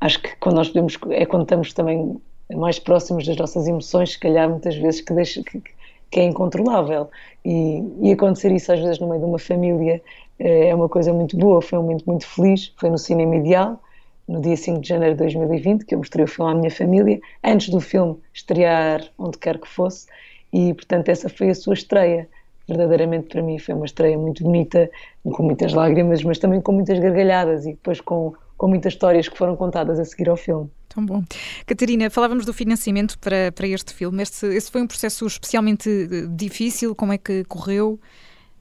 acho 0.00 0.20
que 0.20 0.34
quando 0.36 0.56
nós 0.56 0.68
podemos, 0.68 0.98
é 1.10 1.24
quando 1.24 1.42
estamos 1.42 1.72
também 1.72 2.20
mais 2.56 2.78
próximos 2.78 3.26
das 3.26 3.36
nossas 3.36 3.66
emoções, 3.66 4.12
se 4.12 4.18
calhar 4.18 4.48
muitas 4.48 4.76
vezes 4.76 5.00
que, 5.00 5.12
deixa, 5.12 5.42
que, 5.42 5.62
que 6.10 6.20
é 6.20 6.24
incontrolável. 6.24 7.08
E, 7.44 7.82
e, 8.00 8.12
acontecer 8.12 8.52
isso 8.52 8.72
às 8.72 8.80
vezes 8.80 8.98
no 8.98 9.08
meio 9.08 9.20
de 9.20 9.26
uma 9.26 9.38
família 9.38 10.00
eh, 10.38 10.68
é 10.68 10.74
uma 10.74 10.88
coisa 10.88 11.12
muito 11.12 11.36
boa. 11.36 11.60
Foi 11.62 11.78
um 11.78 11.82
momento 11.82 12.04
muito 12.06 12.26
feliz. 12.26 12.72
Foi 12.76 12.90
no 12.90 12.98
Cinema 12.98 13.36
Ideal, 13.36 13.80
no 14.28 14.40
dia 14.40 14.56
5 14.56 14.80
de 14.80 14.88
janeiro 14.88 15.14
de 15.14 15.20
2020, 15.20 15.84
que 15.84 15.94
eu 15.94 15.98
mostrei 15.98 16.24
o 16.24 16.28
filme 16.28 16.50
à 16.50 16.54
minha 16.54 16.70
família, 16.70 17.20
antes 17.42 17.68
do 17.68 17.80
filme 17.80 18.16
estrear 18.32 19.02
onde 19.18 19.38
quer 19.38 19.58
que 19.58 19.68
fosse. 19.68 20.06
E, 20.52 20.74
portanto, 20.74 21.08
essa 21.08 21.28
foi 21.28 21.50
a 21.50 21.54
sua 21.54 21.74
estreia. 21.74 22.28
Verdadeiramente 22.68 23.26
para 23.28 23.42
mim 23.42 23.58
foi 23.58 23.74
uma 23.74 23.86
estreia 23.86 24.16
muito 24.16 24.44
bonita, 24.44 24.88
com 25.24 25.42
muitas 25.42 25.72
lágrimas, 25.72 26.22
mas 26.22 26.38
também 26.38 26.60
com 26.60 26.72
muitas 26.72 26.98
gargalhadas 26.98 27.66
e 27.66 27.70
depois 27.72 28.00
com, 28.00 28.32
com 28.56 28.68
muitas 28.68 28.92
histórias 28.92 29.28
que 29.28 29.36
foram 29.36 29.56
contadas 29.56 29.98
a 29.98 30.04
seguir 30.04 30.28
ao 30.28 30.36
filme. 30.36 30.70
Tão 30.92 31.06
bom. 31.06 31.22
Catarina, 31.64 32.10
falávamos 32.10 32.44
do 32.44 32.52
financiamento 32.52 33.18
para, 33.18 33.50
para 33.52 33.66
este 33.66 33.94
filme. 33.94 34.22
Este, 34.22 34.60
foi 34.70 34.82
um 34.82 34.86
processo 34.86 35.26
especialmente 35.26 35.88
eh, 35.88 36.26
difícil. 36.28 36.94
Como 36.94 37.14
é 37.14 37.18
que 37.18 37.44
correu? 37.44 37.98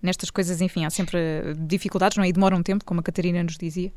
Nestas 0.02 0.32
coisas, 0.32 0.62
enfim, 0.62 0.86
há 0.86 0.90
sempre 0.90 1.20
dificuldades, 1.60 2.18
não 2.18 2.24
é? 2.24 2.30
E 2.30 2.34
demora 2.34 2.56
um 2.56 2.64
tempo, 2.64 2.86
como 2.86 3.02
a 3.02 3.04
Catarina 3.04 3.44
nos 3.44 3.58
dizia. 3.58 3.92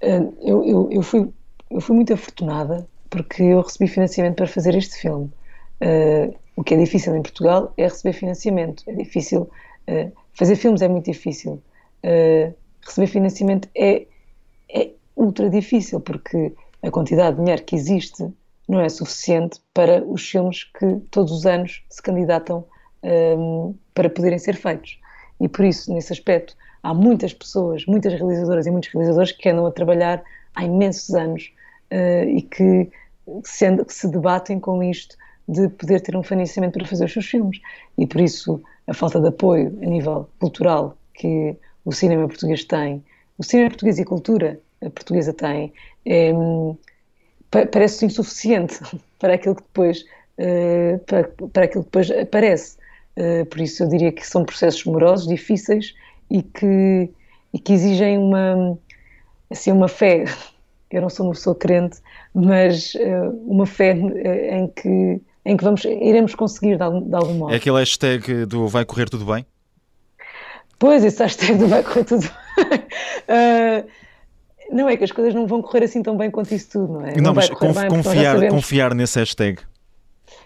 Eh, 0.00 0.20
eu, 0.42 0.64
eu, 0.64 0.88
eu, 0.92 1.02
fui, 1.02 1.28
eu 1.70 1.80
fui 1.80 1.96
muito 1.96 2.14
afortunada 2.14 2.88
porque 3.10 3.42
eu 3.42 3.60
recebi 3.60 3.88
financiamento 3.88 4.36
para 4.36 4.46
fazer 4.46 4.74
este 4.76 4.96
filme. 4.96 5.30
Uh, 5.82 6.32
o 6.54 6.62
que 6.62 6.74
é 6.74 6.76
difícil 6.76 7.16
em 7.16 7.22
Portugal 7.22 7.74
é 7.76 7.82
receber 7.82 8.12
financiamento. 8.12 8.84
É 8.86 8.94
difícil. 8.94 9.50
Uh, 9.88 10.12
fazer 10.34 10.54
filmes 10.54 10.80
é 10.80 10.88
muito 10.88 11.06
difícil. 11.10 11.60
Uh, 12.04 12.54
receber 12.80 13.08
financiamento 13.08 13.68
é 13.74 14.06
é 14.72 14.90
ultra 15.16 15.50
difícil, 15.50 16.00
porque 16.00 16.52
a 16.82 16.90
quantidade 16.90 17.36
de 17.36 17.42
dinheiro 17.42 17.62
que 17.62 17.76
existe 17.76 18.32
não 18.68 18.80
é 18.80 18.88
suficiente 18.88 19.60
para 19.74 20.04
os 20.04 20.28
filmes 20.28 20.64
que 20.64 20.96
todos 21.10 21.32
os 21.32 21.46
anos 21.46 21.84
se 21.88 22.02
candidatam 22.02 22.64
um, 23.02 23.74
para 23.94 24.08
poderem 24.08 24.38
ser 24.38 24.56
feitos. 24.56 24.98
E 25.40 25.48
por 25.48 25.64
isso, 25.64 25.92
nesse 25.92 26.12
aspecto, 26.12 26.56
há 26.82 26.94
muitas 26.94 27.32
pessoas, 27.32 27.84
muitas 27.86 28.12
realizadoras 28.14 28.66
e 28.66 28.70
muitos 28.70 28.90
realizadores 28.92 29.32
que 29.32 29.48
andam 29.48 29.66
a 29.66 29.72
trabalhar 29.72 30.22
há 30.54 30.64
imensos 30.64 31.14
anos 31.14 31.52
uh, 31.92 32.28
e 32.28 32.42
que 32.42 32.90
se, 33.44 33.66
se 33.88 34.08
debatem 34.08 34.58
com 34.58 34.82
isto 34.82 35.16
de 35.48 35.68
poder 35.68 36.00
ter 36.00 36.16
um 36.16 36.22
financiamento 36.22 36.74
para 36.74 36.86
fazer 36.86 37.04
os 37.04 37.12
seus 37.12 37.26
filmes. 37.26 37.60
E 37.98 38.06
por 38.06 38.20
isso, 38.20 38.62
a 38.86 38.94
falta 38.94 39.20
de 39.20 39.28
apoio 39.28 39.76
a 39.82 39.86
nível 39.86 40.28
cultural 40.38 40.96
que 41.14 41.56
o 41.84 41.92
cinema 41.92 42.26
português 42.28 42.64
tem, 42.64 43.04
o 43.36 43.42
cinema 43.42 43.70
português 43.70 43.98
e 43.98 44.02
a 44.02 44.06
cultura 44.06 44.60
portuguesa 44.90 45.32
tem, 45.32 45.72
é, 46.04 46.32
parece 47.70 48.06
insuficiente 48.06 48.80
para 49.18 49.34
aquilo 49.34 49.54
que 49.54 49.62
depois, 49.62 50.04
uh, 50.38 50.98
para, 51.06 51.28
para 51.52 51.64
aquilo 51.64 51.84
que 51.84 51.90
depois 51.90 52.10
aparece. 52.10 52.76
Uh, 53.16 53.44
por 53.46 53.60
isso 53.60 53.82
eu 53.82 53.88
diria 53.88 54.10
que 54.10 54.26
são 54.26 54.44
processos 54.44 54.84
morosos, 54.84 55.28
difíceis 55.28 55.94
e 56.30 56.42
que, 56.42 57.10
e 57.52 57.58
que 57.58 57.72
exigem 57.72 58.18
uma, 58.18 58.78
assim, 59.50 59.72
uma 59.72 59.88
fé. 59.88 60.24
Eu 60.90 61.00
não 61.00 61.08
sou 61.08 61.24
uma 61.24 61.32
pessoa 61.32 61.56
crente, 61.56 62.00
mas 62.34 62.92
uh, 62.96 63.30
uma 63.46 63.64
fé 63.64 63.92
em 63.92 64.68
que, 64.68 65.22
em 65.42 65.56
que 65.56 65.64
vamos, 65.64 65.86
iremos 65.86 66.34
conseguir 66.34 66.76
de 66.76 66.82
algum, 66.82 67.00
de 67.00 67.14
algum 67.14 67.32
modo. 67.32 67.54
É 67.54 67.56
aquele 67.56 67.78
hashtag 67.78 68.44
do 68.44 68.68
vai 68.68 68.84
correr 68.84 69.08
tudo 69.08 69.24
bem? 69.24 69.46
Pois, 70.78 71.02
esse 71.02 71.22
hashtag 71.22 71.54
do 71.54 71.66
vai 71.66 71.82
correr 71.82 72.04
tudo 72.04 72.28
bem. 72.60 73.86
Não 74.72 74.88
é 74.88 74.96
que 74.96 75.04
as 75.04 75.12
coisas 75.12 75.34
não 75.34 75.46
vão 75.46 75.60
correr 75.62 75.84
assim 75.84 76.02
tão 76.02 76.16
bem 76.16 76.30
quanto 76.30 76.54
isso 76.54 76.70
tudo, 76.70 76.94
não 76.94 77.06
é? 77.06 77.14
Não, 77.16 77.22
não 77.22 77.34
mas 77.34 77.48
conf, 77.50 77.78
bem, 77.78 77.88
confiar, 77.88 78.48
confiar 78.48 78.94
nesse 78.94 79.18
hashtag. 79.18 79.60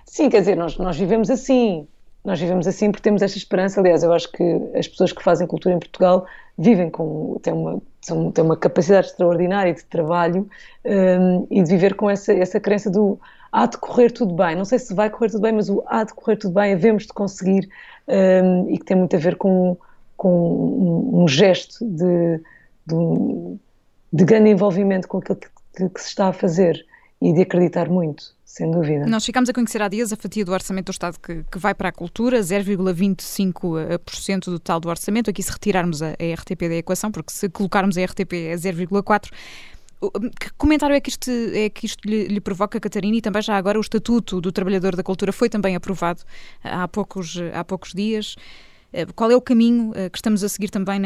Sim, 0.05 0.29
quer 0.29 0.41
dizer, 0.41 0.57
nós, 0.57 0.77
nós 0.79 0.97
vivemos 0.97 1.31
assim. 1.31 1.87
Nós 2.25 2.41
vivemos 2.41 2.67
assim 2.67 2.91
porque 2.91 3.05
temos 3.05 3.23
esta 3.23 3.39
esperança. 3.39 3.81
Aliás, 3.81 4.03
eu 4.03 4.13
acho 4.13 4.31
que 4.33 4.43
as 4.75 4.89
pessoas 4.89 5.13
que 5.13 5.23
fazem 5.23 5.47
cultura 5.47 5.75
em 5.75 5.79
Portugal 5.79 6.27
vivem 6.59 6.91
com. 6.91 7.39
têm 7.41 7.53
uma, 7.53 7.81
são, 8.01 8.33
têm 8.33 8.45
uma 8.45 8.57
capacidade 8.57 9.09
extraordinária 9.09 9.73
de 9.73 9.85
trabalho 9.85 10.49
um, 10.85 11.47
e 11.51 11.63
de 11.63 11.71
viver 11.71 11.95
com 11.95 12.11
essa, 12.11 12.33
essa 12.33 12.59
crença 12.59 12.91
do 12.91 13.19
há 13.53 13.67
de 13.67 13.79
correr 13.79 14.11
tudo 14.11 14.35
bem. 14.35 14.55
Não 14.57 14.65
sei 14.65 14.79
se 14.79 14.93
vai 14.93 15.09
correr 15.09 15.31
tudo 15.31 15.43
bem, 15.43 15.53
mas 15.53 15.71
o 15.71 15.83
há 15.87 16.05
de 16.05 16.15
correr 16.15 16.37
tudo 16.37 16.55
bem, 16.55 16.73
havemos 16.73 17.05
de 17.05 17.13
conseguir 17.13 17.69
um, 18.09 18.71
e 18.71 18.79
que 18.79 18.85
tem 18.85 18.97
muito 18.97 19.15
a 19.15 19.19
ver 19.19 19.37
com, 19.37 19.77
com 20.17 20.31
um, 20.31 21.23
um 21.23 21.29
gesto 21.29 21.85
de, 21.85 22.41
de, 22.87 22.95
um, 22.95 23.59
de 24.13 24.25
grande 24.25 24.51
envolvimento 24.51 25.09
com 25.09 25.19
aquilo 25.19 25.37
que, 25.37 25.49
que, 25.77 25.89
que 25.89 26.01
se 26.01 26.09
está 26.09 26.29
a 26.29 26.33
fazer 26.33 26.85
e 27.21 27.33
de 27.33 27.43
acreditar 27.43 27.89
muito 27.89 28.37
sem 28.57 28.71
dúvida. 28.71 29.05
Nós 29.07 29.27
ficamos 29.27 29.51
a 29.51 29.53
conhecer 29.53 29.83
há 29.83 29.89
dias 29.89 30.13
a 30.13 30.17
fatia 30.17 30.45
do 30.45 30.53
orçamento 30.53 30.87
do 30.87 30.93
Estado 30.93 31.19
que, 31.21 31.45
que 31.51 31.59
vai 31.59 31.75
para 31.75 31.91
a 31.91 31.93
cultura, 31.93 32.41
0,25% 32.41 34.45
do 34.47 34.59
total 34.59 34.81
do 34.81 34.89
orçamento. 34.89 35.29
Aqui, 35.29 35.43
se 35.43 35.53
retirarmos 35.53 36.01
a, 36.01 36.11
a, 36.11 36.35
RTP 36.35 36.61
da 36.61 36.77
equação, 36.77 37.11
porque 37.11 37.33
se 37.33 37.51
colocarmos 37.51 37.99
a 37.99 38.05
RTP 38.05 38.33
é 38.33 38.55
0,4%. 38.55 39.31
Que 40.39 40.53
comentário 40.57 40.95
é 40.95 41.01
que 41.01 41.09
isto, 41.09 41.31
é 41.31 41.71
que 41.71 41.87
isto 41.87 42.07
lhe, 42.07 42.29
lhe, 42.29 42.41
provoca, 42.41 42.79
Catarina? 42.79 43.17
E 43.17 43.21
também 43.21 43.43
já 43.43 43.57
agora 43.57 43.79
o 43.79 43.81
Estatuto 43.81 44.41
do 44.41 44.53
Trabalhador 44.53 44.95
da 44.95 45.03
Cultura 45.03 45.33
foi 45.33 45.49
também 45.49 45.75
aprovado 45.75 46.23
há 46.63 46.87
poucos, 46.87 47.37
há 47.53 47.65
poucos 47.65 47.93
dias. 47.93 48.37
Eh, 48.93 49.07
qual 49.15 49.31
é 49.31 49.37
o 49.37 49.41
caminho 49.41 49.93
eh, 49.95 50.09
que 50.09 50.19
estamos 50.19 50.43
a 50.45 50.49
seguir 50.49 50.71
também 50.71 51.01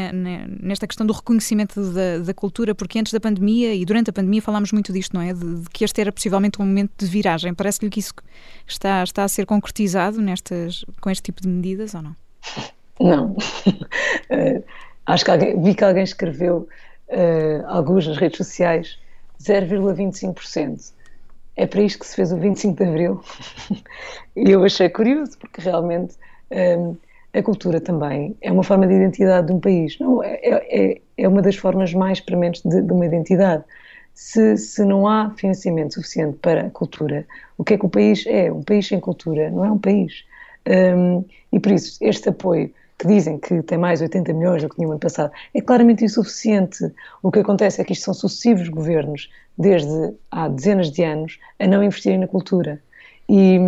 nesta 0.60 0.86
questão 0.86 1.06
do 1.06 1.12
reconhecimento 1.12 1.80
da, 1.92 2.18
da, 2.18 2.34
cultura? 2.34 2.74
Porque 2.74 2.98
antes 2.98 3.12
da 3.12 3.20
pandemia 3.20 3.74
e 3.74 3.84
durante 3.84 4.10
a 4.10 4.12
pandemia 4.12 4.42
falámos 4.42 4.72
muito 4.72 4.92
disto, 4.92 5.14
não 5.14 5.22
é? 5.22 5.32
De, 5.32 5.62
de 5.62 5.70
que 5.70 5.84
este 5.84 6.00
era 6.00 6.12
possivelmente 6.12 6.60
um 6.60 6.66
momento 6.66 6.92
de 6.98 7.06
viragem. 7.06 7.54
Parece-lhe 7.54 7.90
que 7.90 8.00
isso 8.00 8.14
está, 8.66 9.02
está 9.02 9.24
a 9.24 9.28
ser 9.28 9.46
concretizado 9.46 10.20
nestas, 10.20 10.84
com 11.00 11.10
este 11.10 11.22
tipo 11.22 11.40
de 11.40 11.48
medidas 11.48 11.94
ou 11.94 12.02
não? 12.02 12.16
Não. 13.00 13.30
uh, 13.32 14.64
acho 15.06 15.24
que 15.24 15.30
alguém, 15.30 15.62
vi 15.62 15.74
que 15.74 15.84
alguém 15.84 16.04
escreveu 16.04 16.68
uh, 17.08 17.66
alguns 17.66 18.06
nas 18.06 18.18
redes 18.18 18.36
sociais 18.36 18.98
0,25%. 19.42 20.92
É 21.56 21.66
para 21.66 21.82
isto 21.82 21.98
que 21.98 22.06
se 22.06 22.16
fez 22.16 22.32
o 22.32 22.36
25 22.36 22.76
de 22.76 22.88
Abril. 22.88 23.22
e 24.36 24.50
eu 24.50 24.62
achei 24.64 24.88
curioso, 24.88 25.36
porque 25.38 25.60
realmente. 25.60 26.14
Um, 26.50 26.96
a 27.32 27.42
cultura 27.42 27.80
também 27.80 28.36
é 28.40 28.50
uma 28.50 28.62
forma 28.62 28.86
de 28.86 28.94
identidade 28.94 29.46
de 29.46 29.52
um 29.52 29.60
país. 29.60 29.98
Não, 29.98 30.22
é, 30.22 30.38
é, 30.42 31.00
é 31.16 31.28
uma 31.28 31.40
das 31.40 31.56
formas 31.56 31.94
mais 31.94 32.20
prementes 32.20 32.62
de, 32.62 32.82
de 32.82 32.92
uma 32.92 33.06
identidade. 33.06 33.64
Se, 34.14 34.56
se, 34.56 34.84
não 34.84 35.06
há 35.06 35.30
financiamento 35.36 35.94
suficiente 35.94 36.38
para 36.38 36.66
a 36.66 36.70
cultura, 36.70 37.26
o 37.56 37.64
que 37.64 37.74
é 37.74 37.78
que 37.78 37.86
o 37.86 37.88
país 37.88 38.24
é? 38.26 38.52
Um 38.52 38.62
país 38.62 38.86
sem 38.86 38.98
cultura 39.00 39.50
não 39.50 39.64
é 39.64 39.70
um 39.70 39.78
país. 39.78 40.24
Um, 40.68 41.24
e 41.52 41.60
por 41.60 41.72
isso, 41.72 41.96
este 42.02 42.28
apoio, 42.28 42.70
que 42.98 43.06
dizem 43.06 43.38
que 43.38 43.62
tem 43.62 43.78
mais 43.78 44.02
80 44.02 44.32
milhões 44.34 44.62
do 44.62 44.68
que 44.68 44.76
tinha 44.76 44.86
no 44.86 44.92
ano 44.92 45.00
passado, 45.00 45.32
é 45.54 45.60
claramente 45.60 46.04
insuficiente. 46.04 46.92
O 47.22 47.30
que 47.30 47.38
acontece 47.38 47.80
é 47.80 47.84
que 47.84 47.94
isto 47.94 48.04
são 48.04 48.12
sucessivos 48.12 48.68
governos, 48.68 49.30
desde 49.56 50.14
há 50.30 50.48
dezenas 50.48 50.90
de 50.90 51.02
anos, 51.02 51.38
a 51.58 51.66
não 51.66 51.82
investirem 51.82 52.18
na 52.18 52.26
cultura. 52.26 52.82
E, 53.26 53.58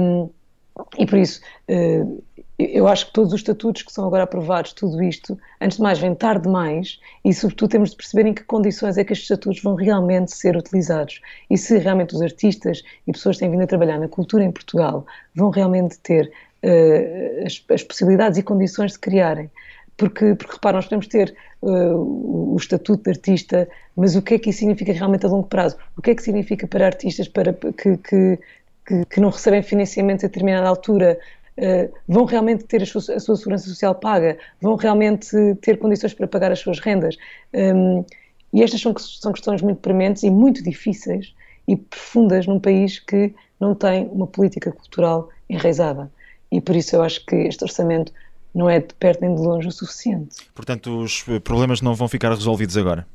e 0.99 1.07
por 1.07 1.19
isso, 1.19 1.41
uh, 1.71 2.23
eu 2.59 2.87
acho 2.87 3.07
que 3.07 3.13
todos 3.13 3.33
os 3.33 3.41
estatutos 3.41 3.83
que 3.83 3.93
são 3.93 4.07
agora 4.07 4.25
aprovados, 4.25 4.73
tudo 4.73 5.03
isto, 5.03 5.39
antes 5.61 5.79
de 5.79 5.83
mais, 5.83 5.99
vem 5.99 6.15
tarde 6.15 6.43
demais 6.43 7.01
e, 7.25 7.33
sobretudo, 7.33 7.71
temos 7.71 7.91
de 7.91 7.97
perceber 7.97 8.29
em 8.29 8.35
que 8.35 8.45
condições 8.45 8.99
é 8.99 9.05
que 9.05 9.13
estes 9.13 9.31
estatutos 9.31 9.63
vão 9.63 9.75
realmente 9.75 10.35
ser 10.35 10.57
utilizados 10.57 11.21
e 11.51 11.57
se 11.57 11.79
realmente 11.79 12.15
os 12.15 12.23
artistas 12.23 12.83
e 13.07 13.13
pessoas 13.13 13.37
que 13.37 13.41
têm 13.41 13.51
vindo 13.51 13.63
a 13.63 13.67
trabalhar 13.67 13.99
na 13.99 14.09
cultura 14.09 14.45
em 14.45 14.53
Portugal 14.53 15.07
vão 15.35 15.51
realmente 15.51 15.99
ter 16.01 16.31
uh, 16.63 17.47
as, 17.47 17.65
as, 17.71 17.83
possibilidades 17.83 18.39
e 18.39 18.43
condições 18.43 18.93
de 18.93 18.99
criarem. 18.99 19.51
Porque, 19.97 20.35
porque 20.35 20.55
repara, 20.55 20.77
nós 20.77 20.87
podemos 20.87 21.07
ter 21.07 21.35
uh, 21.63 22.53
o, 22.53 22.57
estatuto 22.59 23.05
de 23.05 23.11
artista, 23.11 23.69
mas 23.97 24.17
o 24.17 24.23
que 24.23 24.35
é 24.35 24.39
que 24.39 24.51
isso 24.51 24.61
significa 24.61 24.93
realmente 24.93 25.25
a 25.27 25.29
longo 25.29 25.47
prazo? 25.47 25.77
O 25.97 26.03
que 26.03 26.11
é 26.11 26.15
que 26.15 26.23
significa 26.23 26.67
para 26.67 26.87
artistas 26.87 27.29
para 27.29 27.53
que, 27.53 27.97
que 27.99 28.39
que, 28.87 29.05
que, 29.07 29.21
não 29.21 29.31
recebem 29.31 29.63
financiamento 29.63 30.25
a 30.25 30.29
determinada 30.29 30.69
altura, 30.69 31.19
eh, 31.57 31.91
vão 32.09 32.25
realmente 32.25 32.65
ter 32.65 32.83
a 32.83 32.87
sua, 32.87 33.01
a 33.15 33.21
sua, 33.21 33.37
segurança 33.37 33.69
social 33.69 33.95
paga, 33.95 34.39
vão 34.61 34.75
realmente 34.77 35.37
ter 35.61 35.79
condições 35.79 36.15
para 36.15 36.27
pagar 36.27 36.51
as 36.51 36.59
suas 36.59 36.81
rendas. 36.81 37.17
Um, 37.53 38.05
e 38.53 38.63
estas 38.63 38.81
são, 38.81 38.95
são 38.99 39.33
questões 39.33 39.63
muito 39.63 39.81
prementes 39.81 40.23
e 40.23 40.31
muito 40.31 40.63
difíceis 40.63 41.35
e 41.67 41.77
profundas 41.77 42.47
num 42.47 42.59
país 42.59 42.99
que 42.99 43.35
não 43.61 43.75
tem 43.75 44.09
uma 44.09 44.27
política 44.27 44.73
cultural 44.73 45.29
enraizada. 45.49 46.11
E 46.51 46.61
por 46.61 46.77
isso 46.77 46.97
eu 46.97 47.03
acho 47.03 47.25
que 47.25 47.37
este 47.37 47.65
orçamento 47.65 48.13
não 48.55 48.69
é 48.69 48.81
de 48.81 48.95
perto 48.95 49.21
nem 49.21 49.35
de 49.35 49.41
longe 49.41 49.69
o 49.69 49.73
suficiente. 49.73 50.37
Portanto, 50.55 50.99
os 50.99 51.23
problemas 51.43 51.81
não 51.81 51.95
vão 51.95 52.09
ficar 52.09 52.31
resolvidos 52.31 52.77
agora? 52.77 53.07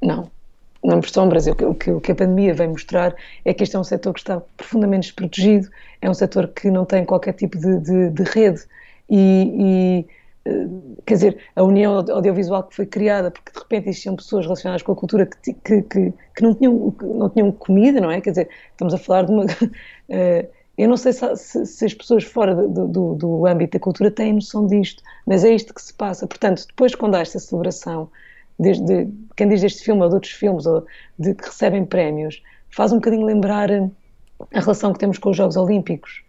Não, 0.00 0.30
não 0.84 1.00
por 1.00 1.08
sombras. 1.08 1.46
O 1.46 1.54
que, 1.74 1.90
o 1.90 2.00
que 2.00 2.12
a 2.12 2.14
pandemia 2.14 2.54
vem 2.54 2.68
mostrar 2.68 3.14
é 3.44 3.54
que 3.54 3.62
este 3.62 3.74
é 3.74 3.78
um 3.78 3.84
setor 3.84 4.12
que 4.12 4.20
está 4.20 4.40
profundamente 4.56 5.08
desprotegido, 5.08 5.68
é 6.00 6.10
um 6.10 6.14
setor 6.14 6.48
que 6.48 6.70
não 6.70 6.84
tem 6.84 7.04
qualquer 7.04 7.32
tipo 7.32 7.58
de, 7.58 7.80
de, 7.80 8.10
de 8.10 8.22
rede 8.24 8.62
e, 9.08 10.04
e, 10.44 10.50
eh, 10.50 10.66
quer 11.06 11.14
dizer, 11.14 11.38
a 11.56 11.62
união 11.62 11.96
audiovisual 11.96 12.64
que 12.64 12.76
foi 12.76 12.86
criada 12.86 13.30
porque 13.30 13.52
de 13.52 13.58
repente 13.58 13.88
existiam 13.88 14.16
pessoas 14.16 14.44
relacionadas 14.44 14.82
com 14.82 14.92
a 14.92 14.96
cultura 14.96 15.26
que, 15.26 15.54
que, 15.54 15.82
que, 15.82 16.12
que 16.36 16.42
não, 16.42 16.54
tinham, 16.54 16.94
não 17.02 17.30
tinham 17.30 17.52
comida, 17.52 18.00
não 18.00 18.10
é? 18.10 18.20
Quer 18.20 18.30
dizer, 18.30 18.48
estamos 18.70 18.94
a 18.94 18.98
falar 18.98 19.24
de 19.24 19.32
uma... 19.32 19.44
Eh, 20.06 20.46
eu 20.76 20.86
não 20.86 20.98
sei 20.98 21.14
se, 21.14 21.36
se, 21.36 21.66
se 21.66 21.84
as 21.86 21.94
pessoas 21.94 22.24
fora 22.24 22.54
do, 22.54 22.86
do, 22.88 23.14
do 23.14 23.46
âmbito 23.46 23.78
da 23.78 23.82
cultura 23.82 24.10
têm 24.10 24.34
noção 24.34 24.66
disto, 24.66 25.02
mas 25.26 25.44
é 25.44 25.54
isto 25.54 25.72
que 25.72 25.80
se 25.80 25.94
passa. 25.94 26.26
Portanto, 26.26 26.66
depois 26.66 26.94
quando 26.94 27.14
há 27.14 27.20
esta 27.20 27.38
celebração 27.38 28.10
desde 28.58 29.08
quem 29.36 29.48
diz 29.48 29.60
deste 29.60 29.82
filme 29.84 30.02
ou 30.02 30.08
de 30.08 30.14
outros 30.14 30.32
filmes 30.32 30.66
ou 30.66 30.86
de 31.18 31.34
que 31.34 31.44
recebem 31.44 31.84
prémios, 31.84 32.42
faz 32.70 32.92
um 32.92 32.96
bocadinho 32.96 33.24
lembrar 33.24 33.70
a 33.70 34.60
relação 34.60 34.92
que 34.92 34.98
temos 34.98 35.18
com 35.18 35.30
os 35.30 35.36
Jogos 35.36 35.56
Olímpicos. 35.56 36.22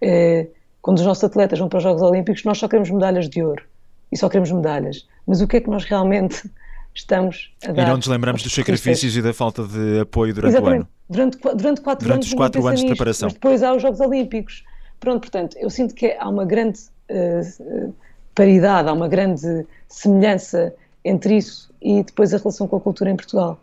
Eh, 0.00 0.46
quando 0.80 0.98
os 0.98 1.04
nossos 1.04 1.22
atletas 1.24 1.58
vão 1.58 1.68
para 1.68 1.78
os 1.78 1.82
Jogos 1.82 2.02
Olímpicos, 2.02 2.44
nós 2.44 2.58
só 2.58 2.66
queremos 2.66 2.90
medalhas 2.90 3.28
de 3.28 3.42
ouro 3.42 3.64
e 4.10 4.16
só 4.16 4.28
queremos 4.28 4.50
medalhas. 4.50 5.06
Mas 5.26 5.40
o 5.40 5.46
que 5.46 5.56
é 5.56 5.60
que 5.60 5.70
nós 5.70 5.84
realmente 5.84 6.50
estamos 6.94 7.54
a 7.64 7.72
dar? 7.72 7.82
E 7.84 7.86
não 7.86 7.96
nos 7.96 8.06
lembramos 8.06 8.42
dos 8.42 8.52
sacrifícios 8.52 9.16
e 9.16 9.22
da 9.22 9.32
falta 9.32 9.64
de 9.64 10.00
apoio 10.00 10.34
durante 10.34 10.52
Exatamente. 10.52 10.80
o 10.80 10.82
ano. 10.82 10.88
Durante, 11.08 11.38
durante 11.38 11.80
quatro 11.80 12.06
durante 12.06 12.24
anos. 12.24 12.26
os 12.28 12.34
quatro 12.34 12.66
anos 12.66 12.80
de 12.80 12.86
preparação. 12.86 13.26
Mas 13.26 13.34
depois 13.34 13.62
há 13.62 13.74
os 13.74 13.82
Jogos 13.82 14.00
Olímpicos. 14.00 14.64
Pronto, 14.98 15.20
portanto, 15.20 15.56
eu 15.58 15.68
sinto 15.68 15.94
que 15.94 16.16
há 16.18 16.28
uma 16.28 16.44
grande 16.44 16.80
uh, 17.10 17.94
paridade, 18.34 18.88
há 18.88 18.92
uma 18.92 19.08
grande 19.08 19.66
semelhança 19.88 20.74
entre 21.04 21.36
isso 21.36 21.70
e 21.80 22.02
depois 22.02 22.32
a 22.32 22.38
relação 22.38 22.66
com 22.66 22.76
a 22.76 22.80
cultura 22.80 23.10
em 23.10 23.16
Portugal. 23.16 23.58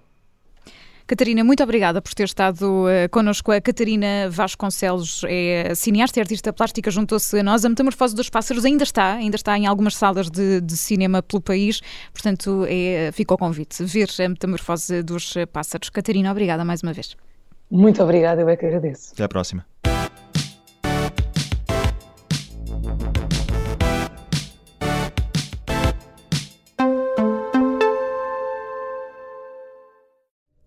Catarina, 1.09 1.43
muito 1.43 1.63
obrigada 1.63 1.99
por 2.03 2.13
ter 2.13 2.25
estado 2.25 2.85
uh, 2.85 3.09
connosco. 3.09 3.51
A 3.51 3.59
Catarina 3.59 4.29
Vasconcelos 4.29 5.23
é 5.27 5.73
cineasta 5.73 6.19
e 6.19 6.21
artista 6.21 6.53
plástica, 6.53 6.91
juntou-se 6.91 7.39
a 7.39 7.41
nós. 7.41 7.65
A 7.65 7.69
Metamorfose 7.69 8.15
dos 8.15 8.29
Pássaros 8.29 8.63
ainda 8.63 8.83
está, 8.83 9.13
ainda 9.13 9.35
está 9.35 9.57
em 9.57 9.65
algumas 9.65 9.95
salas 9.95 10.29
de, 10.29 10.61
de 10.61 10.77
cinema 10.77 11.23
pelo 11.23 11.41
país, 11.41 11.81
portanto, 12.13 12.63
é, 12.69 13.11
fica 13.11 13.33
o 13.33 13.37
convite. 13.39 13.83
Ver 13.85 14.07
a 14.23 14.29
Metamorfose 14.29 15.01
dos 15.01 15.33
Pássaros. 15.51 15.89
Catarina, 15.89 16.29
obrigada 16.29 16.63
mais 16.63 16.83
uma 16.83 16.93
vez. 16.93 17.17
Muito 17.71 18.03
obrigada, 18.03 18.41
eu 18.41 18.49
é 18.49 18.55
que 18.55 18.67
agradeço. 18.67 19.13
Até 19.13 19.23
à 19.23 19.27
próxima. 19.27 19.65